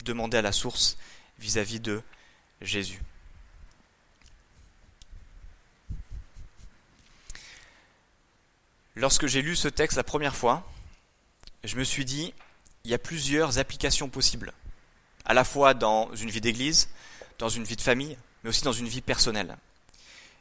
demander 0.05 0.38
à 0.38 0.42
la 0.42 0.53
source 0.53 0.96
vis-à-vis 1.38 1.81
de 1.81 2.03
Jésus. 2.61 3.00
Lorsque 8.96 9.26
j'ai 9.26 9.42
lu 9.42 9.57
ce 9.57 9.68
texte 9.68 9.96
la 9.96 10.04
première 10.04 10.37
fois, 10.37 10.64
je 11.64 11.76
me 11.76 11.85
suis 11.85 12.04
dit, 12.04 12.33
il 12.85 12.90
y 12.90 12.94
a 12.94 12.98
plusieurs 12.98 13.59
applications 13.59 14.09
possibles, 14.09 14.52
à 15.24 15.35
la 15.35 15.42
fois 15.44 15.74
dans 15.74 16.14
une 16.14 16.30
vie 16.30 16.40
d'église, 16.40 16.88
dans 17.38 17.48
une 17.48 17.64
vie 17.64 17.76
de 17.76 17.80
famille, 17.80 18.16
mais 18.42 18.50
aussi 18.50 18.62
dans 18.62 18.72
une 18.72 18.87
vie 18.87 19.00
personnelle. 19.00 19.57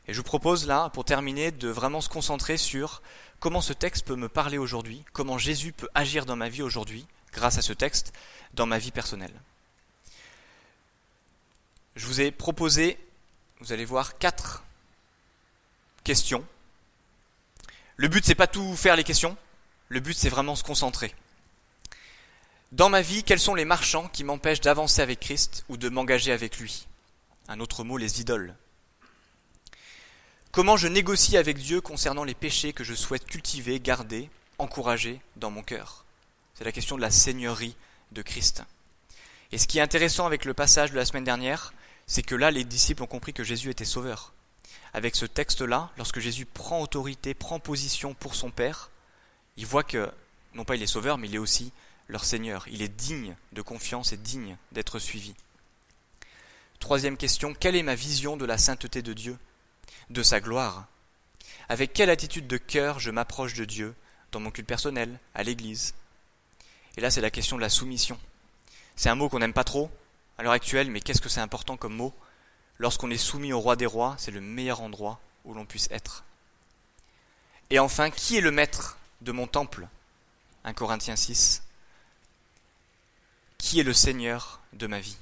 Et 0.08 0.14
je 0.14 0.18
vous 0.18 0.24
propose 0.24 0.68
là, 0.68 0.90
pour 0.90 1.06
terminer, 1.06 1.52
de 1.52 1.70
vraiment 1.70 2.02
se 2.02 2.10
concentrer 2.10 2.58
sur 2.58 3.02
comment 3.40 3.62
ce 3.62 3.74
texte 3.74 4.06
peut 4.06 4.16
me 4.16 4.30
parler 4.30 4.58
aujourd'hui, 4.58 5.04
comment 5.14 5.38
Jésus 5.38 5.72
peut 5.72 5.90
agir 5.96 6.26
dans 6.26 6.36
ma 6.36 6.50
vie 6.50 6.62
aujourd'hui, 6.62 7.08
grâce 7.32 7.58
à 7.58 7.62
ce 7.62 7.74
texte, 7.74 8.14
dans 8.54 8.68
ma 8.68 8.78
vie 8.78 8.92
personnelle. 8.92 9.34
Je 11.96 12.06
vous 12.06 12.22
ai 12.22 12.32
proposé, 12.32 13.00
vous 13.62 13.72
allez 13.72 13.86
voir, 13.86 14.18
quatre 14.18 14.64
questions. 16.04 16.46
Le 17.96 18.08
but, 18.08 18.26
c'est 18.26 18.36
pas 18.36 18.48
tout 18.48 18.76
faire 18.76 18.96
les 18.96 19.04
questions. 19.04 19.38
Le 19.90 20.00
but, 20.00 20.18
c'est 20.18 20.30
vraiment 20.30 20.56
se 20.56 20.64
concentrer. 20.64 21.14
Dans 22.72 22.90
ma 22.90 23.02
vie, 23.02 23.24
quels 23.24 23.40
sont 23.40 23.54
les 23.54 23.66
marchands 23.66 24.08
qui 24.08 24.24
m'empêchent 24.24 24.62
d'avancer 24.62 25.02
avec 25.02 25.20
Christ 25.20 25.64
ou 25.70 25.78
de 25.78 25.90
m'engager 25.90 26.32
avec 26.32 26.58
lui? 26.58 26.88
Un 27.48 27.60
autre 27.60 27.84
mot, 27.84 27.98
les 27.98 28.20
idoles. 28.20 28.56
Comment 30.52 30.78
je 30.78 30.88
négocie 30.88 31.38
avec 31.38 31.58
Dieu 31.58 31.82
concernant 31.82 32.24
les 32.24 32.34
péchés 32.34 32.74
que 32.74 32.84
je 32.84 32.96
souhaite 32.96 33.26
cultiver, 33.26 33.80
garder, 33.80 34.30
encourager 34.58 35.22
dans 35.36 35.52
mon 35.52 35.62
cœur? 35.62 36.06
C'est 36.56 36.64
la 36.64 36.72
question 36.72 36.96
de 36.96 37.02
la 37.02 37.12
seigneurie 37.12 37.76
de 38.12 38.22
Christ. 38.22 38.64
Et 39.52 39.60
ce 39.60 39.68
qui 39.68 39.78
est 39.78 39.82
intéressant 39.82 40.26
avec 40.26 40.46
le 40.46 40.56
passage 40.56 40.92
de 40.92 40.96
la 40.96 41.06
semaine 41.06 41.24
dernière, 41.24 41.74
c'est 42.08 42.24
que 42.24 42.36
là, 42.36 42.50
les 42.50 42.64
disciples 42.64 43.04
ont 43.04 43.08
compris 43.08 43.34
que 43.34 43.44
Jésus 43.44 43.70
était 43.70 43.86
sauveur. 43.86 44.34
Avec 44.94 45.16
ce 45.16 45.26
texte-là, 45.26 45.92
lorsque 45.98 46.20
Jésus 46.20 46.46
prend 46.46 46.82
autorité, 46.82 47.34
prend 47.34 47.60
position 47.60 48.14
pour 48.14 48.36
son 48.36 48.52
Père, 48.52 48.92
il 49.58 49.66
voit 49.66 49.84
que, 49.84 50.12
non 50.54 50.66
pas 50.66 50.76
il 50.76 50.84
est 50.84 50.88
sauveur, 50.88 51.18
mais 51.18 51.28
il 51.28 51.36
est 51.36 51.40
aussi 51.40 51.72
leur 52.08 52.26
Seigneur. 52.26 52.68
Il 52.68 52.82
est 52.82 52.90
digne 52.90 53.36
de 53.54 53.62
confiance 53.62 54.14
et 54.14 54.18
digne 54.18 54.58
d'être 54.72 55.00
suivi. 55.00 55.34
Troisième 56.80 57.18
question, 57.18 57.54
quelle 57.54 57.76
est 57.76 57.84
ma 57.84 57.96
vision 57.96 58.38
de 58.38 58.46
la 58.46 58.58
sainteté 58.58 59.02
de 59.02 59.14
Dieu, 59.14 59.38
de 60.10 60.22
sa 60.22 60.40
gloire? 60.40 60.88
Avec 61.70 61.94
quelle 61.94 62.10
attitude 62.10 62.46
de 62.46 62.58
cœur 62.58 63.00
je 63.00 63.10
m'approche 63.10 63.54
de 63.54 63.66
Dieu 63.66 63.96
dans 64.32 64.40
mon 64.40 64.52
culte 64.52 64.68
personnel, 64.68 65.18
à 65.34 65.44
l'Église? 65.44 65.94
Et 66.98 67.02
là, 67.02 67.10
c'est 67.10 67.22
la 67.22 67.32
question 67.32 67.56
de 67.56 67.62
la 67.62 67.70
soumission. 67.70 68.20
C'est 68.96 69.10
un 69.10 69.16
mot 69.16 69.30
qu'on 69.30 69.40
n'aime 69.40 69.54
pas 69.54 69.64
trop 69.64 69.90
à 70.38 70.44
l'heure 70.44 70.52
actuelle, 70.52 70.92
mais 70.92 71.00
qu'est-ce 71.00 71.22
que 71.22 71.30
c'est 71.30 71.40
important 71.40 71.78
comme 71.78 71.96
mot? 71.96 72.14
Lorsqu'on 72.84 73.12
est 73.12 73.18
soumis 73.18 73.54
au 73.54 73.62
roi 73.62 73.78
des 73.78 73.86
rois, 73.86 74.14
c'est 74.18 74.30
le 74.30 74.42
meilleur 74.42 74.82
endroit 74.82 75.22
où 75.46 75.54
l'on 75.54 75.66
puisse 75.66 75.88
être. 75.90 76.26
Et 77.70 77.80
enfin, 77.80 78.12
qui 78.12 78.36
est 78.36 78.42
le 78.42 78.52
maître 78.52 78.98
de 79.22 79.32
mon 79.32 79.48
temple? 79.48 79.88
1 80.66 80.74
Corinthiens 80.74 81.16
6. 81.16 81.64
Qui 83.58 83.80
est 83.80 83.84
le 83.84 83.94
Seigneur 83.94 84.60
de 84.74 84.86
ma 84.86 85.00
vie? 85.00 85.16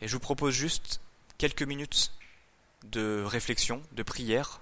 Et 0.00 0.08
je 0.08 0.12
vous 0.14 0.18
propose 0.18 0.52
juste 0.52 1.00
quelques 1.38 1.62
minutes 1.62 2.10
de 2.82 3.22
réflexion, 3.24 3.80
de 3.92 4.02
prière, 4.02 4.60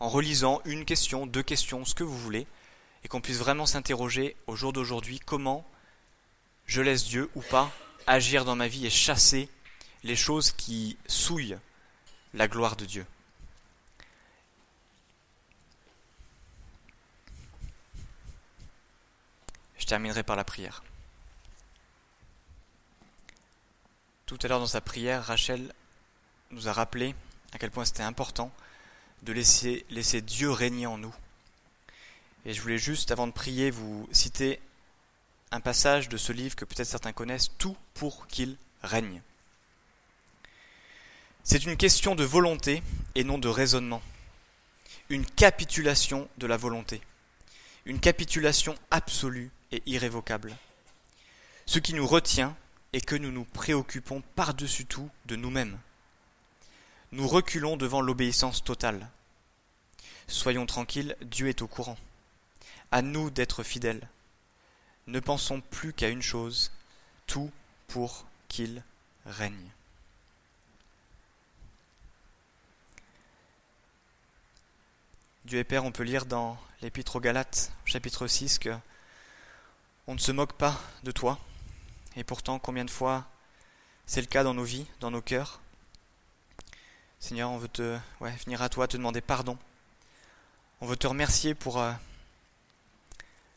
en 0.00 0.10
relisant 0.10 0.60
une 0.66 0.84
question, 0.84 1.24
deux 1.24 1.42
questions, 1.42 1.86
ce 1.86 1.94
que 1.94 2.04
vous 2.04 2.18
voulez, 2.18 2.46
et 3.04 3.08
qu'on 3.08 3.22
puisse 3.22 3.38
vraiment 3.38 3.64
s'interroger 3.64 4.36
au 4.46 4.54
jour 4.54 4.74
d'aujourd'hui 4.74 5.18
comment 5.20 5.66
je 6.66 6.82
laisse 6.82 7.06
Dieu 7.06 7.30
ou 7.34 7.40
pas 7.40 7.72
agir 8.06 8.44
dans 8.44 8.54
ma 8.54 8.68
vie 8.68 8.84
et 8.84 8.90
chasser 8.90 9.48
les 10.04 10.16
choses 10.16 10.52
qui 10.52 10.96
souillent 11.06 11.58
la 12.34 12.48
gloire 12.48 12.76
de 12.76 12.84
Dieu. 12.84 13.06
Je 19.78 19.86
terminerai 19.86 20.22
par 20.22 20.36
la 20.36 20.44
prière. 20.44 20.82
Tout 24.26 24.38
à 24.42 24.48
l'heure 24.48 24.58
dans 24.58 24.66
sa 24.66 24.80
prière, 24.80 25.24
Rachel 25.24 25.72
nous 26.50 26.66
a 26.66 26.72
rappelé 26.72 27.14
à 27.52 27.58
quel 27.58 27.70
point 27.70 27.84
c'était 27.84 28.02
important 28.02 28.50
de 29.22 29.32
laisser, 29.32 30.20
Dieu 30.22 30.50
régner 30.50 30.86
en 30.86 30.98
nous. 30.98 31.14
Et 32.44 32.52
je 32.52 32.60
voulais 32.60 32.78
juste, 32.78 33.12
avant 33.12 33.26
de 33.26 33.32
prier, 33.32 33.70
vous 33.70 34.08
citer 34.12 34.60
un 35.52 35.60
passage 35.60 36.08
de 36.08 36.16
ce 36.16 36.32
livre 36.32 36.56
que 36.56 36.64
peut-être 36.64 36.88
certains 36.88 37.12
connaissent, 37.12 37.50
Tout 37.58 37.76
pour 37.94 38.26
qu'il 38.26 38.56
règne. 38.82 39.22
C'est 41.48 41.64
une 41.64 41.76
question 41.76 42.16
de 42.16 42.24
volonté 42.24 42.82
et 43.14 43.22
non 43.22 43.38
de 43.38 43.46
raisonnement. 43.46 44.02
Une 45.10 45.24
capitulation 45.24 46.28
de 46.38 46.46
la 46.48 46.56
volonté. 46.56 47.00
Une 47.84 48.00
capitulation 48.00 48.74
absolue 48.90 49.52
et 49.70 49.80
irrévocable. 49.86 50.56
Ce 51.64 51.78
qui 51.78 51.94
nous 51.94 52.04
retient 52.04 52.56
est 52.92 53.00
que 53.00 53.14
nous 53.14 53.30
nous 53.30 53.44
préoccupons 53.44 54.24
par-dessus 54.34 54.86
tout 54.86 55.08
de 55.26 55.36
nous-mêmes. 55.36 55.78
Nous 57.12 57.28
reculons 57.28 57.76
devant 57.76 58.00
l'obéissance 58.00 58.64
totale. 58.64 59.08
Soyons 60.26 60.66
tranquilles, 60.66 61.16
Dieu 61.22 61.46
est 61.46 61.62
au 61.62 61.68
courant. 61.68 61.96
À 62.90 63.02
nous 63.02 63.30
d'être 63.30 63.62
fidèles. 63.62 64.08
Ne 65.06 65.20
pensons 65.20 65.60
plus 65.60 65.92
qu'à 65.92 66.08
une 66.08 66.22
chose, 66.22 66.72
tout 67.28 67.52
pour 67.86 68.26
qu'il 68.48 68.82
règne. 69.26 69.70
Dieu 75.46 75.60
et 75.60 75.64
Père, 75.64 75.84
on 75.84 75.92
peut 75.92 76.02
lire 76.02 76.26
dans 76.26 76.58
l'Épître 76.82 77.14
aux 77.14 77.20
Galates, 77.20 77.70
chapitre 77.84 78.26
6, 78.26 78.58
que 78.58 78.76
on 80.08 80.14
ne 80.14 80.18
se 80.18 80.32
moque 80.32 80.54
pas 80.54 80.76
de 81.04 81.12
toi. 81.12 81.38
Et 82.16 82.24
pourtant, 82.24 82.58
combien 82.58 82.84
de 82.84 82.90
fois 82.90 83.26
c'est 84.06 84.20
le 84.20 84.26
cas 84.26 84.42
dans 84.42 84.54
nos 84.54 84.64
vies, 84.64 84.88
dans 84.98 85.12
nos 85.12 85.22
cœurs 85.22 85.60
Seigneur, 87.20 87.48
on 87.52 87.58
veut 87.58 87.68
te 87.68 87.96
venir 88.20 88.60
à 88.60 88.68
toi, 88.68 88.88
te 88.88 88.96
demander 88.96 89.20
pardon. 89.20 89.56
On 90.80 90.86
veut 90.86 90.96
te 90.96 91.06
remercier 91.06 91.54
pour 91.54 91.78
euh, 91.78 91.92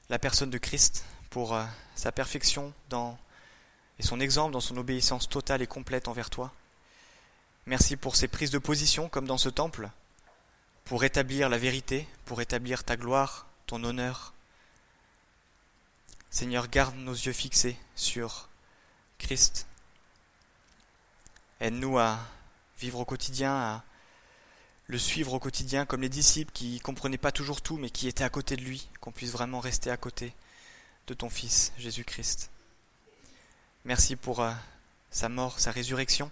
la 0.10 0.20
personne 0.20 0.52
de 0.52 0.60
Christ, 0.60 1.06
pour 1.32 1.56
euh, 1.56 1.66
sa 1.96 2.12
perfection 2.12 2.72
dans, 2.92 3.18
et 3.98 4.04
son 4.04 4.20
exemple 4.20 4.54
dans 4.54 4.62
son 4.62 4.78
obéissance 4.78 5.28
totale 5.28 5.64
et 5.64 5.68
complète 5.68 6.08
envers 6.08 6.30
toi. 6.30 6.54
Merci 7.66 7.96
pour 7.96 8.16
ses 8.16 8.28
prises 8.28 8.52
de 8.52 8.60
position, 8.60 9.10
comme 9.10 9.26
dans 9.26 9.40
ce 9.40 9.50
temple, 9.50 9.90
pour 10.86 11.04
établir 11.04 11.50
la 11.50 11.58
vérité, 11.58 12.08
pour 12.26 12.42
établir 12.42 12.84
ta 12.84 12.98
gloire, 12.98 13.48
ton 13.68 13.84
honneur. 13.84 14.34
Seigneur, 16.30 16.68
garde 16.68 16.96
nos 16.96 17.14
yeux 17.14 17.34
fixés 17.34 17.78
sur 17.96 18.50
Christ. 19.18 19.68
Aide-nous 21.60 21.98
à 21.98 22.20
vivre 22.80 23.00
au 23.00 23.06
quotidien, 23.06 23.54
à 23.54 23.84
le 24.88 24.98
suivre 24.98 25.34
au 25.34 25.40
quotidien 25.40 25.86
comme 25.86 26.02
les 26.02 26.10
disciples 26.10 26.52
qui 26.52 26.76
ne 26.76 26.80
comprenaient 26.80 27.18
pas 27.18 27.32
toujours 27.32 27.62
tout, 27.62 27.78
mais 27.78 27.92
qui 27.92 28.08
étaient 28.08 28.24
à 28.24 28.30
côté 28.30 28.56
de 28.56 28.64
lui, 28.64 28.90
qu'on 29.00 29.12
puisse 29.12 29.32
vraiment 29.32 29.60
rester 29.60 29.92
à 29.92 29.98
côté 29.98 30.34
de 31.08 31.14
ton 31.14 31.30
Fils, 31.30 31.74
Jésus-Christ. 31.78 32.50
Merci 33.86 34.16
pour 34.16 34.42
euh, 34.42 34.52
sa 35.12 35.30
mort, 35.30 35.60
sa 35.60 35.72
résurrection. 35.72 36.32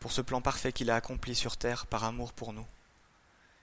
pour 0.00 0.12
ce 0.12 0.20
plan 0.20 0.40
parfait 0.40 0.72
qu'il 0.72 0.90
a 0.90 0.96
accompli 0.96 1.34
sur 1.34 1.56
terre 1.56 1.86
par 1.86 2.04
amour 2.04 2.32
pour 2.32 2.52
nous. 2.52 2.66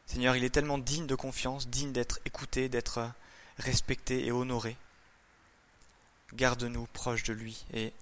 Seigneur, 0.05 0.35
il 0.35 0.43
est 0.43 0.49
tellement 0.49 0.77
digne 0.77 1.07
de 1.07 1.15
confiance, 1.15 1.67
digne 1.67 1.91
d'être 1.91 2.19
écouté, 2.25 2.69
d'être 2.69 3.11
respecté 3.57 4.25
et 4.25 4.31
honoré. 4.31 4.77
Garde-nous 6.33 6.85
proches 6.87 7.23
de 7.23 7.33
lui 7.33 7.65
et 7.73 7.93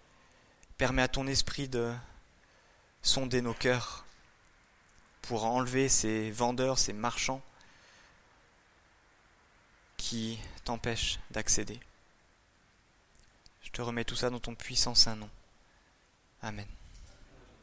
permets 0.77 1.01
à 1.01 1.07
ton 1.07 1.27
esprit 1.27 1.67
de 1.67 1.93
sonder 3.01 3.41
nos 3.41 3.53
cœurs 3.53 4.05
pour 5.21 5.45
enlever 5.45 5.89
ces 5.89 6.31
vendeurs, 6.31 6.79
ces 6.79 6.93
marchands 6.93 7.41
qui 9.97 10.39
t'empêchent 10.65 11.19
d'accéder. 11.31 11.79
Je 13.61 13.69
te 13.69 13.81
remets 13.81 14.05
tout 14.05 14.15
ça 14.15 14.29
dans 14.29 14.39
ton 14.39 14.55
puissant 14.55 14.95
saint 14.95 15.15
nom. 15.15 15.29
Amen. 16.41 16.67